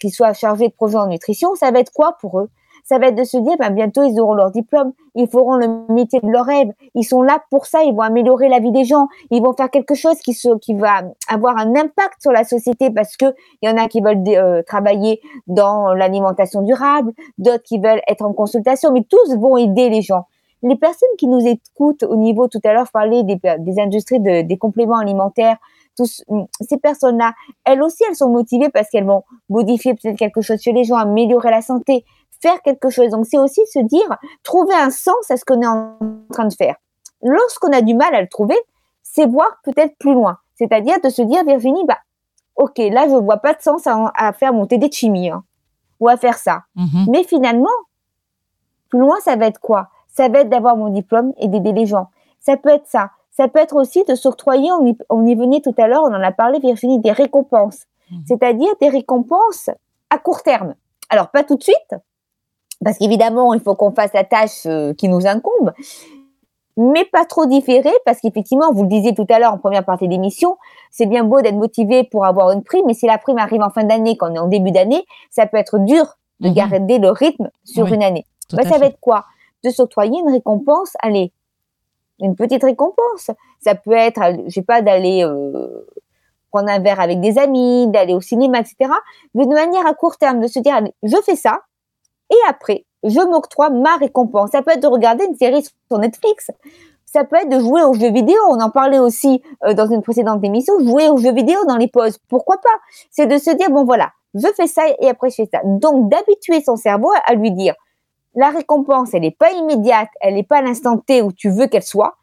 qu'ils 0.00 0.12
soient 0.12 0.32
chargés 0.32 0.68
de 0.68 0.72
projets 0.72 0.98
en 0.98 1.08
nutrition, 1.08 1.54
ça 1.54 1.70
va 1.70 1.80
être 1.80 1.92
quoi 1.92 2.16
pour 2.20 2.40
eux? 2.40 2.50
Ça 2.90 2.98
va 2.98 3.06
être 3.06 3.14
de 3.14 3.22
se 3.22 3.36
dire, 3.36 3.56
ben, 3.56 3.70
bientôt 3.70 4.02
ils 4.02 4.18
auront 4.18 4.34
leur 4.34 4.50
diplôme, 4.50 4.92
ils 5.14 5.28
feront 5.28 5.54
le 5.54 5.92
métier 5.94 6.18
de 6.20 6.28
leur 6.28 6.44
rêve, 6.44 6.72
ils 6.96 7.04
sont 7.04 7.22
là 7.22 7.40
pour 7.48 7.66
ça, 7.66 7.84
ils 7.84 7.94
vont 7.94 8.00
améliorer 8.00 8.48
la 8.48 8.58
vie 8.58 8.72
des 8.72 8.82
gens, 8.84 9.06
ils 9.30 9.40
vont 9.40 9.52
faire 9.52 9.70
quelque 9.70 9.94
chose 9.94 10.16
qui, 10.18 10.74
va 10.74 11.02
avoir 11.28 11.56
un 11.56 11.76
impact 11.76 12.20
sur 12.20 12.32
la 12.32 12.42
société 12.42 12.90
parce 12.90 13.16
que 13.16 13.26
il 13.62 13.68
y 13.68 13.72
en 13.72 13.76
a 13.76 13.86
qui 13.86 14.00
veulent 14.00 14.24
euh, 14.26 14.62
travailler 14.66 15.20
dans 15.46 15.94
l'alimentation 15.94 16.62
durable, 16.62 17.12
d'autres 17.38 17.62
qui 17.62 17.78
veulent 17.78 18.02
être 18.08 18.24
en 18.24 18.32
consultation, 18.32 18.90
mais 18.92 19.04
tous 19.08 19.36
vont 19.36 19.56
aider 19.56 19.88
les 19.88 20.02
gens. 20.02 20.24
Les 20.64 20.74
personnes 20.74 21.08
qui 21.16 21.28
nous 21.28 21.46
écoutent 21.46 22.02
au 22.02 22.16
niveau, 22.16 22.48
tout 22.48 22.60
à 22.64 22.72
l'heure, 22.72 22.86
je 22.92 23.22
des, 23.22 23.80
industries 23.80 24.18
de, 24.18 24.42
des 24.42 24.58
compléments 24.58 24.98
alimentaires, 24.98 25.58
tous, 25.96 26.24
ces 26.60 26.78
personnes-là, 26.78 27.34
elles 27.64 27.82
aussi, 27.82 28.02
elles 28.08 28.16
sont 28.16 28.30
motivées 28.30 28.68
parce 28.68 28.88
qu'elles 28.90 29.06
vont 29.06 29.22
modifier 29.48 29.94
peut-être 29.94 30.16
quelque 30.16 30.40
chose 30.40 30.60
chez 30.60 30.72
les 30.72 30.84
gens, 30.84 30.96
améliorer 30.96 31.50
la 31.50 31.62
santé, 31.62 32.04
faire 32.40 32.60
quelque 32.62 32.90
chose. 32.90 33.10
Donc 33.10 33.26
c'est 33.26 33.38
aussi 33.38 33.60
se 33.66 33.78
dire, 33.80 34.16
trouver 34.42 34.74
un 34.74 34.90
sens 34.90 35.30
à 35.30 35.36
ce 35.36 35.44
qu'on 35.44 35.60
est 35.62 35.66
en 35.66 35.96
train 36.32 36.46
de 36.46 36.54
faire. 36.54 36.76
Lorsqu'on 37.22 37.72
a 37.72 37.82
du 37.82 37.94
mal 37.94 38.14
à 38.14 38.22
le 38.22 38.28
trouver, 38.28 38.58
c'est 39.02 39.26
voir 39.26 39.58
peut-être 39.64 39.96
plus 39.98 40.14
loin. 40.14 40.38
C'est-à-dire 40.54 41.00
de 41.02 41.08
se 41.08 41.22
dire, 41.22 41.44
Virginie, 41.44 41.84
bah, 41.86 41.98
ok, 42.56 42.78
là 42.78 43.08
je 43.08 43.14
vois 43.14 43.38
pas 43.38 43.54
de 43.54 43.62
sens 43.62 43.86
à, 43.86 44.32
faire 44.32 44.52
monter 44.52 44.78
des 44.78 44.90
chimie 44.90 45.30
hein, 45.30 45.44
ou 46.00 46.08
à 46.08 46.16
faire 46.16 46.38
ça. 46.38 46.64
Mhm. 46.76 47.06
Mais 47.10 47.24
finalement, 47.24 47.68
plus 48.88 49.00
loin, 49.00 49.16
ça 49.20 49.36
va 49.36 49.46
être 49.46 49.60
quoi? 49.60 49.88
Ça 50.08 50.28
va 50.28 50.40
être 50.40 50.48
d'avoir 50.48 50.76
mon 50.76 50.88
diplôme 50.88 51.32
et 51.38 51.48
d'aider 51.48 51.72
les 51.72 51.86
gens. 51.86 52.08
Ça 52.40 52.56
peut 52.56 52.70
être 52.70 52.86
ça. 52.86 53.10
Ça 53.30 53.48
peut 53.48 53.60
être 53.60 53.76
aussi 53.76 54.04
de 54.04 54.14
s'octroyer, 54.14 54.70
on, 54.72 54.94
on, 55.08 55.24
y 55.24 55.34
venait 55.34 55.60
tout 55.60 55.74
à 55.78 55.86
l'heure, 55.86 56.02
on 56.02 56.12
en 56.12 56.22
a 56.22 56.32
parlé 56.32 56.58
Virginie, 56.58 56.98
des 56.98 57.12
récompenses. 57.12 57.86
Mhm. 58.10 58.22
C'est-à-dire 58.26 58.72
des 58.80 58.88
récompenses 58.88 59.70
à 60.10 60.18
court 60.18 60.42
terme. 60.42 60.74
Alors 61.08 61.30
pas 61.30 61.44
tout 61.44 61.56
de 61.56 61.62
suite, 61.62 61.94
parce 62.84 62.98
qu'évidemment, 62.98 63.54
il 63.54 63.60
faut 63.60 63.74
qu'on 63.74 63.92
fasse 63.92 64.12
la 64.14 64.24
tâche 64.24 64.66
euh, 64.66 64.94
qui 64.94 65.08
nous 65.08 65.26
incombe, 65.26 65.72
mais 66.76 67.04
pas 67.04 67.24
trop 67.24 67.46
différé, 67.46 67.90
parce 68.06 68.20
qu'effectivement, 68.20 68.72
vous 68.72 68.82
le 68.82 68.88
disiez 68.88 69.14
tout 69.14 69.26
à 69.28 69.38
l'heure 69.38 69.52
en 69.52 69.58
première 69.58 69.84
partie 69.84 70.08
d'émission, 70.08 70.56
c'est 70.90 71.06
bien 71.06 71.24
beau 71.24 71.42
d'être 71.42 71.56
motivé 71.56 72.04
pour 72.04 72.24
avoir 72.24 72.52
une 72.52 72.62
prime, 72.62 72.84
mais 72.86 72.94
si 72.94 73.06
la 73.06 73.18
prime 73.18 73.38
arrive 73.38 73.62
en 73.62 73.70
fin 73.70 73.84
d'année, 73.84 74.16
quand 74.16 74.30
on 74.30 74.34
est 74.34 74.38
en 74.38 74.48
début 74.48 74.70
d'année, 74.70 75.04
ça 75.30 75.46
peut 75.46 75.58
être 75.58 75.78
dur 75.78 76.16
de 76.40 76.48
mhm. 76.48 76.54
garder 76.54 76.98
le 76.98 77.10
rythme 77.10 77.50
sur 77.64 77.86
une 77.92 78.02
année. 78.02 78.26
Bah, 78.52 78.62
ça 78.64 78.78
va 78.78 78.86
être 78.86 78.98
quoi? 79.00 79.26
De 79.62 79.70
s'octroyer 79.70 80.18
une 80.18 80.32
récompense, 80.32 80.94
allez, 81.00 81.32
une 82.20 82.34
petite 82.34 82.62
récompense. 82.62 83.30
Ça 83.60 83.74
peut 83.74 83.92
être, 83.92 84.20
je 84.46 84.50
sais 84.50 84.62
pas, 84.62 84.80
d'aller 84.80 85.22
euh, 85.22 85.86
prendre 86.50 86.70
un 86.70 86.78
verre 86.78 87.00
avec 87.00 87.20
des 87.20 87.38
amis, 87.38 87.88
d'aller 87.88 88.14
au 88.14 88.20
cinéma, 88.20 88.60
etc. 88.60 88.90
Mais 89.34 89.44
de 89.44 89.52
manière 89.52 89.86
à 89.86 89.94
court 89.94 90.16
terme, 90.16 90.40
de 90.40 90.46
se 90.46 90.58
dire, 90.58 90.74
allez, 90.74 90.94
je 91.02 91.16
fais 91.24 91.36
ça, 91.36 91.60
et 92.30 92.38
après, 92.48 92.84
je 93.02 93.20
m'octroie 93.20 93.70
ma 93.70 93.96
récompense. 93.96 94.50
Ça 94.50 94.62
peut 94.62 94.72
être 94.72 94.82
de 94.82 94.86
regarder 94.86 95.24
une 95.24 95.36
série 95.36 95.62
sur 95.62 95.98
Netflix. 95.98 96.50
Ça 97.06 97.24
peut 97.24 97.36
être 97.36 97.48
de 97.48 97.58
jouer 97.58 97.82
aux 97.82 97.94
jeux 97.94 98.12
vidéo. 98.12 98.36
On 98.50 98.60
en 98.60 98.70
parlait 98.70 98.98
aussi 98.98 99.42
euh, 99.64 99.74
dans 99.74 99.86
une 99.86 100.02
précédente 100.02 100.44
émission. 100.44 100.78
Jouer 100.80 101.08
aux 101.08 101.16
jeux 101.16 101.32
vidéo 101.32 101.58
dans 101.66 101.76
les 101.76 101.88
pauses. 101.88 102.18
Pourquoi 102.28 102.58
pas? 102.58 102.78
C'est 103.10 103.26
de 103.26 103.36
se 103.38 103.50
dire, 103.50 103.70
bon 103.70 103.84
voilà, 103.84 104.12
je 104.34 104.46
fais 104.54 104.66
ça 104.66 104.82
et 105.00 105.08
après 105.08 105.30
je 105.30 105.36
fais 105.36 105.48
ça. 105.52 105.60
Donc 105.64 106.08
d'habituer 106.08 106.62
son 106.62 106.76
cerveau 106.76 107.10
à 107.26 107.34
lui 107.34 107.50
dire, 107.50 107.74
la 108.34 108.50
récompense, 108.50 109.12
elle 109.12 109.22
n'est 109.22 109.32
pas 109.32 109.50
immédiate, 109.50 110.08
elle 110.20 110.34
n'est 110.34 110.44
pas 110.44 110.58
à 110.58 110.62
l'instant 110.62 110.98
T 110.98 111.20
où 111.20 111.32
tu 111.32 111.50
veux 111.50 111.66
qu'elle 111.66 111.82
soit, 111.82 112.16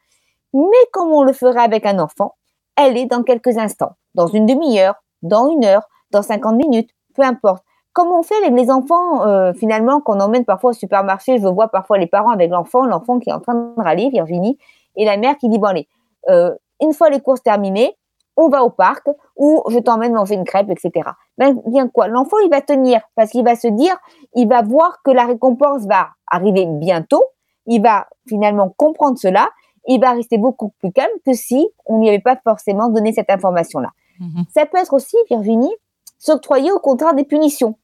mais 0.54 0.62
comme 0.94 1.12
on 1.12 1.24
le 1.24 1.34
ferait 1.34 1.64
avec 1.64 1.86
un 1.86 2.00
enfant, 2.00 2.36
elle 2.78 2.98
est 2.98 3.08
dans 3.08 3.24
quelques 3.24 3.58
instants, 3.58 3.98
dans 4.16 4.28
une 4.28 4.46
demi-heure, 4.46 4.96
dans 5.22 5.50
une 5.50 5.66
heure, 5.66 5.84
dans 6.12 6.22
50 6.22 6.56
minutes, 6.56 6.92
peu 7.14 7.24
importe 7.24 7.64
Comment 7.98 8.20
on 8.20 8.22
fait 8.22 8.36
avec 8.36 8.52
les 8.52 8.70
enfants 8.70 9.26
euh, 9.26 9.54
finalement 9.54 10.02
qu'on 10.02 10.20
emmène 10.20 10.46
parfois 10.46 10.70
au 10.70 10.74
supermarché 10.74 11.40
Je 11.40 11.48
vois 11.48 11.70
parfois 11.70 11.98
les 11.98 12.06
parents 12.06 12.30
avec 12.30 12.52
l'enfant, 12.52 12.86
l'enfant 12.86 13.18
qui 13.18 13.32
est 13.32 13.34
en 13.34 13.40
train 13.40 13.56
de 13.56 13.82
râler, 13.82 14.12
Virginie, 14.12 14.60
et 14.96 15.04
la 15.04 15.18
mère 15.18 15.36
qui 15.40 15.50
dit 15.50 15.58
bon 15.58 15.66
allez, 15.66 15.88
euh, 16.30 16.54
une 16.80 16.94
fois 16.94 17.10
les 17.10 17.20
courses 17.22 17.42
terminées, 17.42 17.98
on 18.36 18.50
va 18.50 18.64
au 18.64 18.70
parc 18.70 19.08
ou 19.36 19.64
je 19.70 19.80
t'emmène 19.80 20.14
manger 20.14 20.36
une 20.36 20.44
crêpe, 20.44 20.70
etc. 20.70 21.10
Ben, 21.40 21.60
bien 21.66 21.88
quoi 21.88 22.08
L'enfant, 22.08 22.38
il 22.44 22.52
va 22.52 22.62
tenir 22.62 23.02
parce 23.16 23.32
qu'il 23.32 23.44
va 23.44 23.56
se 23.56 23.68
dire, 23.68 23.98
il 24.36 24.48
va 24.48 24.62
voir 24.62 25.02
que 25.04 25.10
la 25.10 25.26
récompense 25.26 25.88
va 25.88 26.10
arriver 26.28 26.68
bientôt. 26.68 27.24
Il 27.66 27.82
va 27.82 28.06
finalement 28.28 28.72
comprendre 28.78 29.18
cela. 29.18 29.50
Il 29.88 30.00
va 30.00 30.12
rester 30.12 30.38
beaucoup 30.38 30.72
plus 30.78 30.92
calme 30.92 31.10
que 31.26 31.34
si 31.34 31.68
on 31.88 31.98
n'y 31.98 32.10
avait 32.10 32.20
pas 32.20 32.38
forcément 32.44 32.90
donné 32.90 33.12
cette 33.12 33.32
information-là. 33.32 33.90
Mhm. 34.20 34.44
Ça 34.54 34.68
peut 34.68 34.78
être 34.78 34.94
aussi, 34.94 35.18
Virginie, 35.32 35.74
s'octroyer 36.20 36.72
au 36.72 36.80
contraire 36.80 37.16
des 37.16 37.24
punitions. 37.24 37.76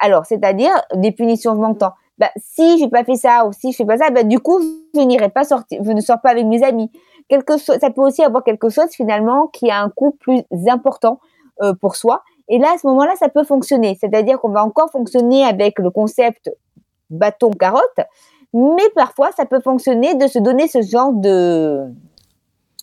Alors, 0.00 0.26
c'est-à-dire 0.26 0.72
des 0.94 1.12
punitions, 1.12 1.54
je 1.54 1.60
m'entends. 1.60 1.92
Bah, 2.18 2.30
si 2.36 2.78
j'ai 2.78 2.88
pas 2.88 3.04
fait 3.04 3.16
ça 3.16 3.46
ou 3.46 3.52
si 3.52 3.72
je 3.72 3.76
fais 3.76 3.84
pas 3.84 3.98
ça, 3.98 4.10
bah, 4.10 4.24
du 4.24 4.40
coup, 4.40 4.60
je 4.94 5.00
n'irai 5.00 5.28
pas 5.28 5.44
sortir, 5.44 5.80
je 5.84 5.90
ne 5.92 6.00
sors 6.00 6.20
pas 6.20 6.30
avec 6.30 6.46
mes 6.46 6.62
amis 6.64 6.90
quelque 7.28 7.58
chose, 7.58 7.78
ça 7.80 7.90
peut 7.90 8.02
aussi 8.02 8.22
avoir 8.22 8.42
quelque 8.42 8.68
chose 8.68 8.90
finalement 8.90 9.46
qui 9.48 9.70
a 9.70 9.80
un 9.80 9.90
coût 9.90 10.12
plus 10.12 10.42
important 10.68 11.20
euh, 11.62 11.74
pour 11.74 11.96
soi. 11.96 12.22
Et 12.48 12.58
là, 12.58 12.72
à 12.74 12.78
ce 12.78 12.86
moment-là, 12.86 13.14
ça 13.16 13.28
peut 13.28 13.44
fonctionner. 13.44 13.96
C'est-à-dire 14.00 14.40
qu'on 14.40 14.48
va 14.48 14.64
encore 14.64 14.90
fonctionner 14.90 15.44
avec 15.44 15.78
le 15.78 15.90
concept 15.90 16.50
bâton-carotte, 17.10 18.00
mais 18.54 18.88
parfois, 18.94 19.30
ça 19.32 19.44
peut 19.44 19.60
fonctionner 19.60 20.14
de 20.14 20.26
se 20.26 20.38
donner 20.38 20.68
ce 20.68 20.80
genre 20.82 21.12
de, 21.12 21.86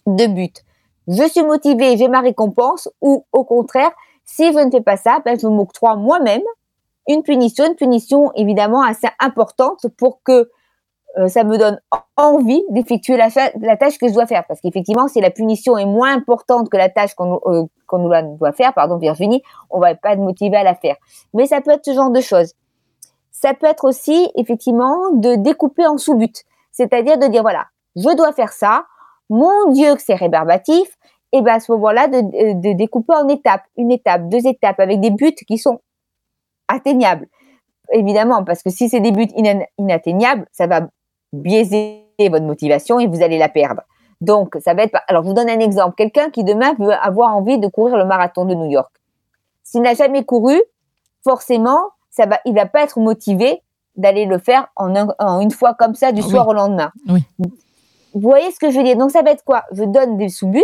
de 0.05 0.27
but. 0.27 0.63
Je 1.07 1.27
suis 1.27 1.43
motivé, 1.43 1.97
j'ai 1.97 2.07
ma 2.07 2.21
récompense, 2.21 2.89
ou 3.01 3.25
au 3.31 3.43
contraire, 3.43 3.91
si 4.23 4.51
je 4.53 4.59
ne 4.59 4.71
fais 4.71 4.81
pas 4.81 4.97
ça, 4.97 5.19
ben, 5.23 5.39
je 5.39 5.47
m'octroie 5.47 5.95
moi-même 5.95 6.41
une 7.07 7.23
punition, 7.23 7.65
une 7.65 7.75
punition 7.75 8.31
évidemment 8.33 8.81
assez 8.81 9.07
importante 9.19 9.85
pour 9.97 10.21
que 10.23 10.49
euh, 11.17 11.27
ça 11.27 11.43
me 11.45 11.57
donne 11.57 11.79
envie 12.17 12.63
d'effectuer 12.69 13.15
la, 13.15 13.29
tâche 13.29 13.97
que 13.97 14.07
je 14.07 14.13
dois 14.13 14.27
faire. 14.27 14.45
Parce 14.47 14.59
qu'effectivement, 14.59 15.07
si 15.07 15.21
la 15.21 15.31
punition 15.31 15.77
est 15.77 15.85
moins 15.85 16.13
importante 16.13 16.69
que 16.69 16.77
la 16.77 16.89
tâche 16.89 17.13
qu'on 17.15 17.39
euh, 17.45 17.63
nous 17.93 18.37
doit 18.37 18.51
faire, 18.51 18.73
pardon 18.73 18.97
Virginie, 18.97 19.41
on 19.69 19.79
va 19.79 19.95
pas 19.95 20.13
être 20.13 20.19
motivé 20.19 20.57
à 20.57 20.63
la 20.63 20.75
faire. 20.75 20.95
Mais 21.33 21.45
ça 21.45 21.61
peut 21.61 21.71
être 21.71 21.85
ce 21.85 21.93
genre 21.93 22.11
de 22.11 22.21
choses. 22.21 22.53
Ça 23.31 23.53
peut 23.53 23.67
être 23.67 23.85
aussi 23.85 24.29
effectivement 24.35 25.11
de 25.13 25.35
découper 25.35 25.85
en 25.85 25.97
sous-buts. 25.97 26.43
C'est-à-dire 26.71 27.17
de 27.17 27.27
dire, 27.27 27.43
voilà, 27.43 27.67
je 27.95 28.13
dois 28.15 28.33
faire 28.33 28.51
ça, 28.51 28.85
mon 29.29 29.71
Dieu 29.71 29.95
que 29.95 30.01
c'est 30.01 30.15
rébarbatif, 30.15 30.97
et 31.31 31.41
ben 31.41 31.55
à 31.55 31.59
ce 31.59 31.71
moment-là, 31.73 32.07
de, 32.07 32.21
de, 32.21 32.73
découper 32.73 33.13
en 33.13 33.27
étapes, 33.27 33.63
une 33.77 33.91
étape, 33.91 34.29
deux 34.29 34.45
étapes, 34.47 34.79
avec 34.79 35.01
des 35.01 35.09
buts 35.09 35.35
qui 35.47 35.57
sont 35.57 35.79
atteignables 36.67 37.27
évidemment, 37.91 38.43
parce 38.43 38.63
que 38.63 38.69
si 38.69 38.89
c'est 38.89 38.99
des 38.99 39.11
buts 39.11 39.29
inatteignables, 39.77 40.45
ça 40.51 40.67
va 40.67 40.87
biaiser 41.33 42.05
votre 42.19 42.45
motivation 42.45 42.99
et 42.99 43.07
vous 43.07 43.21
allez 43.21 43.37
la 43.37 43.49
perdre. 43.49 43.81
Donc, 44.21 44.55
ça 44.63 44.73
va 44.73 44.83
être. 44.83 44.97
Alors, 45.07 45.23
je 45.23 45.27
vous 45.27 45.33
donne 45.33 45.49
un 45.49 45.59
exemple. 45.59 45.95
Quelqu'un 45.95 46.29
qui 46.29 46.43
demain 46.43 46.73
veut 46.79 46.93
avoir 46.93 47.35
envie 47.35 47.59
de 47.59 47.67
courir 47.67 47.97
le 47.97 48.05
marathon 48.05 48.45
de 48.45 48.53
New 48.55 48.69
York. 48.69 48.91
S'il 49.63 49.81
n'a 49.81 49.93
jamais 49.93 50.23
couru, 50.23 50.61
forcément, 51.23 51.79
ça 52.09 52.25
va, 52.25 52.39
il 52.45 52.55
va 52.55 52.65
pas 52.65 52.83
être 52.83 52.99
motivé 52.99 53.61
d'aller 53.97 54.25
le 54.25 54.37
faire 54.37 54.67
en, 54.75 55.41
une 55.41 55.51
fois 55.51 55.73
comme 55.73 55.95
ça 55.95 56.11
du 56.11 56.21
soir 56.21 56.47
au 56.47 56.53
lendemain. 56.53 56.91
Vous 57.07 58.21
voyez 58.21 58.49
ce 58.51 58.59
que 58.59 58.71
je 58.71 58.77
veux 58.77 58.83
dire? 58.83 58.95
Donc, 58.95 59.11
ça 59.11 59.21
va 59.21 59.31
être 59.31 59.43
quoi? 59.43 59.63
Je 59.73 59.83
donne 59.83 60.17
des 60.17 60.29
sous-buts 60.29 60.63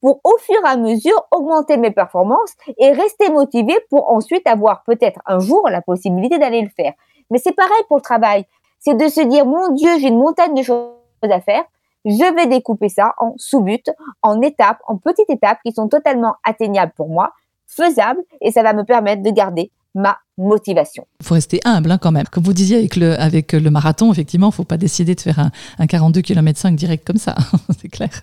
pour 0.00 0.20
au 0.24 0.36
fur 0.38 0.56
et 0.64 0.68
à 0.68 0.76
mesure 0.76 1.26
augmenter 1.30 1.76
mes 1.76 1.90
performances 1.90 2.54
et 2.78 2.92
rester 2.92 3.30
motivé 3.30 3.74
pour 3.90 4.10
ensuite 4.10 4.46
avoir 4.46 4.82
peut-être 4.84 5.20
un 5.26 5.40
jour 5.40 5.68
la 5.68 5.82
possibilité 5.82 6.38
d'aller 6.38 6.62
le 6.62 6.70
faire. 6.70 6.92
Mais 7.30 7.38
c'est 7.38 7.54
pareil 7.54 7.82
pour 7.88 7.98
le 7.98 8.02
travail 8.02 8.46
c'est 8.80 8.96
de 8.96 9.08
se 9.08 9.20
dire, 9.20 9.46
mon 9.46 9.72
Dieu, 9.74 10.00
j'ai 10.00 10.08
une 10.08 10.18
montagne 10.18 10.54
de 10.54 10.62
choses 10.62 10.88
à 11.22 11.40
faire. 11.40 11.62
Je 12.06 12.34
vais 12.34 12.46
découper 12.46 12.88
ça 12.88 13.14
en 13.18 13.34
sous-buts, 13.36 13.78
en 14.22 14.40
étapes, 14.40 14.78
en 14.88 14.96
petites 14.96 15.28
étapes 15.28 15.58
qui 15.64 15.72
sont 15.72 15.86
totalement 15.86 16.34
atteignables 16.44 16.92
pour 16.96 17.10
moi, 17.10 17.32
faisables, 17.66 18.22
et 18.40 18.50
ça 18.50 18.62
va 18.62 18.72
me 18.72 18.84
permettre 18.84 19.22
de 19.22 19.30
garder 19.30 19.70
ma 19.94 20.16
motivation. 20.38 21.06
Il 21.20 21.26
faut 21.26 21.34
rester 21.34 21.60
humble 21.64 21.90
hein, 21.90 21.98
quand 21.98 22.12
même. 22.12 22.26
Comme 22.28 22.44
vous 22.44 22.54
disiez 22.54 22.78
avec 22.78 22.96
le, 22.96 23.70
marathon, 23.70 24.10
effectivement, 24.10 24.46
il 24.46 24.50
ne 24.50 24.54
faut 24.54 24.64
pas 24.64 24.78
décider 24.78 25.14
de 25.14 25.20
faire 25.20 25.50
un, 25.78 25.86
42 25.86 26.22
km 26.22 26.58
5 26.58 26.74
direct 26.74 27.06
comme 27.06 27.18
ça, 27.18 27.34
c'est 27.80 27.88
clair. 27.88 28.22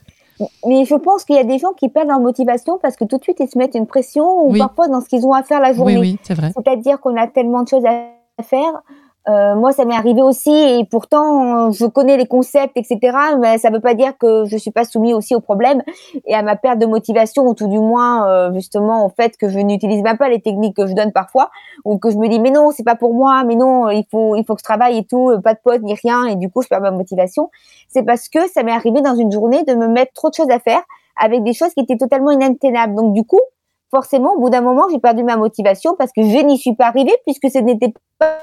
Mais 0.65 0.85
je 0.85 0.95
pense 0.95 1.23
qu'il 1.25 1.35
y 1.35 1.39
a 1.39 1.43
des 1.43 1.57
gens 1.57 1.73
qui 1.73 1.89
perdent 1.89 2.09
leur 2.09 2.19
motivation 2.19 2.77
parce 2.81 2.95
que 2.95 3.05
tout 3.05 3.17
de 3.17 3.23
suite 3.23 3.37
ils 3.39 3.49
se 3.49 3.57
mettent 3.57 3.75
une 3.75 3.87
pression 3.87 4.47
ou 4.47 4.57
parfois 4.57 4.87
dans 4.87 5.01
ce 5.01 5.07
qu'ils 5.07 5.25
ont 5.25 5.33
à 5.33 5.43
faire 5.43 5.59
la 5.59 5.73
journée. 5.73 5.97
Oui, 5.97 6.11
oui, 6.13 6.19
c'est 6.23 6.35
vrai. 6.35 6.51
C'est-à-dire 6.55 6.99
qu'on 6.99 7.15
a 7.17 7.27
tellement 7.27 7.63
de 7.63 7.67
choses 7.67 7.85
à 7.85 8.43
faire 8.43 8.81
euh, 9.29 9.55
moi, 9.55 9.71
ça 9.73 9.83
m'est 9.85 9.95
arrivé 9.95 10.21
aussi, 10.21 10.51
et 10.51 10.85
pourtant, 10.85 11.71
je 11.71 11.85
connais 11.85 12.15
les 12.15 12.25
concepts, 12.25 12.77
etc. 12.77 12.99
Mais 13.39 13.57
ça 13.57 13.69
ne 13.69 13.75
veut 13.75 13.81
pas 13.81 13.93
dire 13.93 14.17
que 14.17 14.45
je 14.45 14.55
suis 14.57 14.71
pas 14.71 14.85
soumis 14.85 15.13
aussi 15.13 15.35
au 15.35 15.41
problème 15.41 15.81
et 16.25 16.33
à 16.33 16.41
ma 16.43 16.55
perte 16.55 16.79
de 16.79 16.85
motivation, 16.85 17.45
ou 17.45 17.53
tout 17.53 17.67
du 17.67 17.79
moins, 17.79 18.29
euh, 18.29 18.53
justement, 18.53 19.05
au 19.05 19.09
fait 19.09 19.35
que 19.37 19.49
je 19.49 19.59
n'utilise 19.59 20.01
même 20.01 20.17
pas 20.17 20.29
les 20.29 20.41
techniques 20.41 20.77
que 20.77 20.87
je 20.87 20.93
donne 20.93 21.11
parfois, 21.11 21.49
ou 21.83 21.97
que 21.97 22.09
je 22.09 22.17
me 22.17 22.27
dis, 22.29 22.39
mais 22.39 22.51
non, 22.51 22.71
c'est 22.71 22.85
pas 22.85 22.95
pour 22.95 23.13
moi, 23.13 23.43
mais 23.43 23.55
non, 23.55 23.89
il 23.89 24.05
faut, 24.09 24.35
il 24.35 24.45
faut 24.45 24.55
que 24.55 24.61
je 24.61 24.65
travaille 24.65 24.97
et 24.99 25.03
tout, 25.03 25.31
pas 25.43 25.53
de 25.53 25.59
poste 25.63 25.81
ni 25.81 25.93
rien, 25.93 26.25
et 26.25 26.35
du 26.35 26.49
coup, 26.49 26.61
je 26.61 26.67
perds 26.67 26.81
ma 26.81 26.91
motivation. 26.91 27.49
C'est 27.89 28.03
parce 28.03 28.29
que 28.29 28.47
ça 28.49 28.63
m'est 28.63 28.71
arrivé 28.71 29.01
dans 29.01 29.15
une 29.15 29.31
journée 29.31 29.63
de 29.63 29.75
me 29.75 29.87
mettre 29.87 30.13
trop 30.13 30.29
de 30.29 30.35
choses 30.35 30.49
à 30.49 30.59
faire 30.59 30.81
avec 31.19 31.43
des 31.43 31.53
choses 31.53 31.73
qui 31.73 31.81
étaient 31.81 31.97
totalement 31.97 32.31
inatteignables. 32.31 32.95
Donc, 32.95 33.13
du 33.13 33.23
coup, 33.23 33.41
forcément, 33.91 34.33
au 34.33 34.39
bout 34.39 34.49
d'un 34.49 34.61
moment, 34.61 34.83
j'ai 34.91 34.99
perdu 34.99 35.23
ma 35.23 35.37
motivation 35.37 35.95
parce 35.97 36.11
que 36.11 36.23
je 36.23 36.45
n'y 36.45 36.57
suis 36.57 36.75
pas 36.75 36.87
arrivée 36.87 37.15
puisque 37.25 37.49
ce 37.51 37.59
n'était 37.59 37.93
pas 38.19 38.37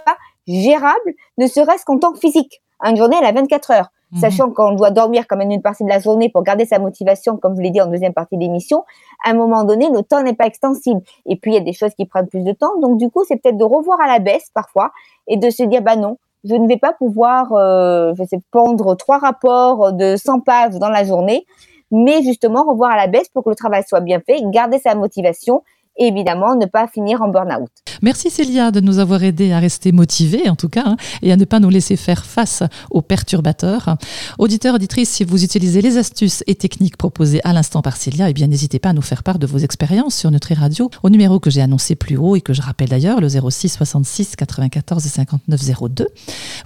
gérable, 0.46 1.14
ne 1.38 1.46
serait-ce 1.46 1.84
qu'en 1.84 1.98
temps 1.98 2.14
physique. 2.14 2.62
Une 2.82 2.96
journée, 2.96 3.16
elle 3.18 3.26
a 3.26 3.32
24 3.32 3.70
heures. 3.70 3.90
Mhm. 4.12 4.20
Sachant 4.20 4.50
qu'on 4.50 4.72
doit 4.72 4.90
dormir 4.90 5.24
quand 5.28 5.36
même 5.36 5.50
une 5.50 5.62
partie 5.62 5.84
de 5.84 5.88
la 5.88 5.98
journée 5.98 6.28
pour 6.28 6.42
garder 6.42 6.66
sa 6.66 6.78
motivation, 6.78 7.36
comme 7.36 7.56
je 7.56 7.62
l'ai 7.62 7.70
dit 7.70 7.80
en 7.80 7.86
deuxième 7.86 8.12
partie 8.12 8.36
de 8.36 8.42
l'émission, 8.42 8.84
à 9.24 9.30
un 9.30 9.34
moment 9.34 9.64
donné, 9.64 9.88
le 9.90 10.02
temps 10.02 10.22
n'est 10.22 10.34
pas 10.34 10.46
extensible. 10.46 11.00
Et 11.26 11.36
puis, 11.36 11.52
il 11.52 11.54
y 11.54 11.58
a 11.58 11.60
des 11.60 11.72
choses 11.72 11.94
qui 11.94 12.06
prennent 12.06 12.28
plus 12.28 12.44
de 12.44 12.52
temps. 12.52 12.78
Donc, 12.80 12.98
du 12.98 13.10
coup, 13.10 13.24
c'est 13.26 13.36
peut-être 13.36 13.56
de 13.56 13.64
revoir 13.64 14.00
à 14.00 14.06
la 14.06 14.18
baisse 14.20 14.50
parfois 14.54 14.92
et 15.26 15.36
de 15.36 15.50
se 15.50 15.62
dire, 15.64 15.82
bah 15.82 15.96
non, 15.96 16.18
je 16.44 16.54
ne 16.54 16.68
vais 16.68 16.76
pas 16.76 16.92
pouvoir, 16.92 17.52
euh, 17.52 18.14
je 18.16 18.24
sais, 18.24 18.38
pondre 18.50 18.96
trois 18.96 19.18
rapports 19.18 19.92
de 19.92 20.16
100 20.16 20.40
pages 20.40 20.74
dans 20.74 20.90
la 20.90 21.04
journée, 21.04 21.46
mais 21.90 22.22
justement 22.22 22.64
revoir 22.64 22.92
à 22.92 22.96
la 22.96 23.06
baisse 23.06 23.28
pour 23.30 23.44
que 23.44 23.50
le 23.50 23.56
travail 23.56 23.82
soit 23.86 24.00
bien 24.00 24.20
fait, 24.20 24.42
garder 24.50 24.78
sa 24.78 24.94
motivation 24.94 25.62
et 25.96 26.06
évidemment 26.06 26.56
ne 26.56 26.66
pas 26.66 26.86
finir 26.88 27.22
en 27.22 27.28
burn-out. 27.28 27.70
Merci 28.02 28.30
Célia 28.30 28.70
de 28.70 28.80
nous 28.80 28.98
avoir 28.98 29.22
aidé 29.22 29.52
à 29.52 29.58
rester 29.58 29.92
motivés 29.92 30.48
en 30.48 30.56
tout 30.56 30.68
cas 30.68 30.84
hein, 30.86 30.96
et 31.22 31.32
à 31.32 31.36
ne 31.36 31.44
pas 31.44 31.60
nous 31.60 31.70
laisser 31.70 31.96
faire 31.96 32.24
face 32.24 32.62
aux 32.90 33.02
perturbateurs. 33.02 33.96
Auditeurs, 34.38 34.74
auditrices, 34.74 35.10
si 35.10 35.24
vous 35.24 35.44
utilisez 35.44 35.80
les 35.80 35.96
astuces 35.96 36.42
et 36.46 36.54
techniques 36.54 36.96
proposées 36.96 37.40
à 37.44 37.52
l'instant 37.52 37.82
par 37.82 37.96
Célia, 37.96 38.28
eh 38.28 38.46
n'hésitez 38.46 38.78
pas 38.78 38.90
à 38.90 38.92
nous 38.92 39.02
faire 39.02 39.22
part 39.22 39.38
de 39.38 39.46
vos 39.46 39.58
expériences 39.58 40.16
sur 40.16 40.30
Nutri 40.30 40.54
Radio 40.54 40.90
au 41.02 41.10
numéro 41.10 41.38
que 41.38 41.50
j'ai 41.50 41.62
annoncé 41.62 41.94
plus 41.94 42.16
haut 42.16 42.36
et 42.36 42.40
que 42.40 42.52
je 42.52 42.62
rappelle 42.62 42.88
d'ailleurs, 42.88 43.20
le 43.20 43.28
06 43.28 43.68
66 43.68 44.36
94 44.36 45.02
59 45.02 45.60
02. 45.90 46.08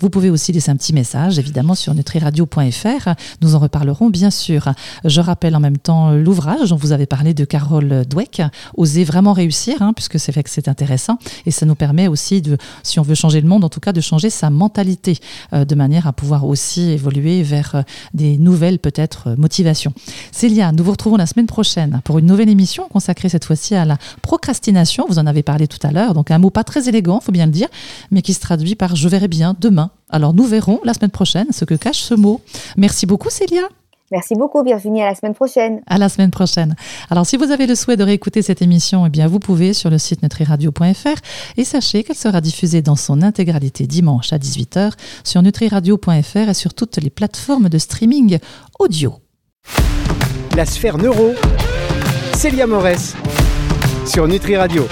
Vous 0.01 0.11
pouvez 0.11 0.31
aussi 0.31 0.53
laisser 0.53 0.71
un 0.71 0.77
petit 0.77 0.93
message 0.93 1.39
évidemment 1.39 1.75
sur 1.75 1.95
nutriradio.fr. 1.95 3.11
Nous 3.43 3.55
en 3.55 3.59
reparlerons 3.59 4.11
bien 4.11 4.31
sûr. 4.31 4.73
Je 5.05 5.21
rappelle 5.21 5.55
en 5.55 5.61
même 5.61 5.79
temps 5.79 6.13
l'ouvrage 6.13 6.71
dont 6.71 6.77
vous 6.77 6.93
avez 6.93 7.07
parlé 7.07 7.35
de 7.35 7.45
Carole 7.45 8.05
Dweck, 8.07 8.43
Oser 8.77 9.05
vraiment 9.05 9.18
réussir, 9.27 9.83
hein, 9.83 9.93
puisque 9.93 10.19
c'est 10.19 10.33
fait 10.33 10.43
que 10.43 10.51
c'est 10.51 10.69
intéressant. 10.69 11.19
Et 11.47 11.51
ça 11.51 11.67
nous 11.67 11.75
permet 11.75 12.09
aussi, 12.09 12.43
de, 12.43 12.57
si 12.83 12.99
on 12.99 13.03
veut 13.03 13.15
changer 13.15 13.41
le 13.41 13.49
monde, 13.49 13.65
en 13.65 13.69
tout 13.69 13.81
cas, 13.81 13.93
de 13.93 14.01
changer 14.01 14.31
sa 14.31 14.51
mentalité, 14.51 15.19
euh, 15.53 15.65
de 15.65 15.75
manière 15.75 16.07
à 16.07 16.13
pouvoir 16.13 16.45
aussi 16.45 16.91
évoluer 16.91 17.43
vers 17.43 17.75
euh, 17.75 17.83
des 18.15 18.39
nouvelles, 18.39 18.79
peut-être, 18.79 19.29
euh, 19.29 19.37
motivations. 19.37 19.93
Célia, 20.33 20.73
nous 20.73 20.85
vous 20.85 20.93
retrouvons 20.93 21.17
la 21.17 21.27
semaine 21.27 21.47
prochaine 21.47 22.01
pour 22.05 22.19
une 22.19 22.27
nouvelle 22.27 22.49
émission 22.49 22.89
consacrée 22.89 23.29
cette 23.29 23.45
fois-ci 23.45 23.75
à 23.75 23.85
la 23.85 23.99
procrastination. 24.23 25.07
Vous 25.09 25.19
en 25.19 25.27
avez 25.27 25.43
parlé 25.43 25.67
tout 25.67 25.85
à 25.87 25.91
l'heure, 25.91 26.15
donc 26.15 26.31
un 26.31 26.39
mot 26.39 26.51
pas 26.51 26.65
très 26.65 26.89
élégant, 26.89 27.21
faut 27.21 27.33
bien 27.33 27.47
le 27.47 27.53
dire, 27.53 27.69
mais 28.11 28.23
qui 28.23 28.35
se 28.35 28.41
traduit 28.41 28.75
par 28.75 28.97
je 28.97 29.09
verrai 29.09 29.29
bien 29.29 29.55
demain. 29.61 29.91
Alors 30.11 30.35
nous 30.35 30.45
verrons 30.45 30.81
la 30.85 30.95
semaine 30.95 31.11
prochaine 31.11 31.49
ce 31.51 31.65
que 31.65 31.75
cache 31.75 32.01
ce 32.01 32.15
mot. 32.15 32.41
Merci 32.77 33.07
beaucoup 33.07 33.31
Célia. 33.31 33.63
Merci 34.11 34.35
beaucoup 34.35 34.63
Virginie, 34.63 35.03
à 35.03 35.07
la 35.07 35.15
semaine 35.15 35.35
prochaine. 35.35 35.81
À 35.87 35.99
la 35.99 36.09
semaine 36.09 36.31
prochaine. 36.31 36.77
Alors 37.11 37.27
si 37.27 37.37
vous 37.37 37.51
avez 37.51 37.67
le 37.67 37.75
souhait 37.75 37.97
de 37.97 38.05
réécouter 38.05 38.43
cette 38.43 38.63
émission, 38.63 39.07
eh 39.07 39.11
bien 39.11 39.27
vous 39.27 39.39
pouvez 39.39 39.73
sur 39.73 39.91
le 39.91 39.99
site 39.99 40.23
nutriradio.fr 40.23 41.21
et 41.57 41.65
sachez 41.65 42.05
qu'elle 42.05 42.17
sera 42.17 42.41
diffusée 42.41 42.83
dans 42.83 42.97
son 42.97 43.23
intégralité 43.23 43.87
dimanche 43.87 44.33
à 44.33 44.39
18h 44.39 44.93
sur 45.25 45.43
nutriradio.fr 45.43 46.49
et 46.49 46.55
sur 46.55 46.75
toutes 46.75 46.97
les 46.97 47.11
plateformes 47.11 47.69
de 47.69 47.79
streaming 47.79 48.39
audio. 48.79 49.15
La 50.57 50.65
sphère 50.65 50.99
neuro, 50.99 51.35
Célia 52.35 52.67
Morès 52.67 53.15
sur 54.07 54.27
Nutri 54.27 54.57
Radio. 54.57 54.87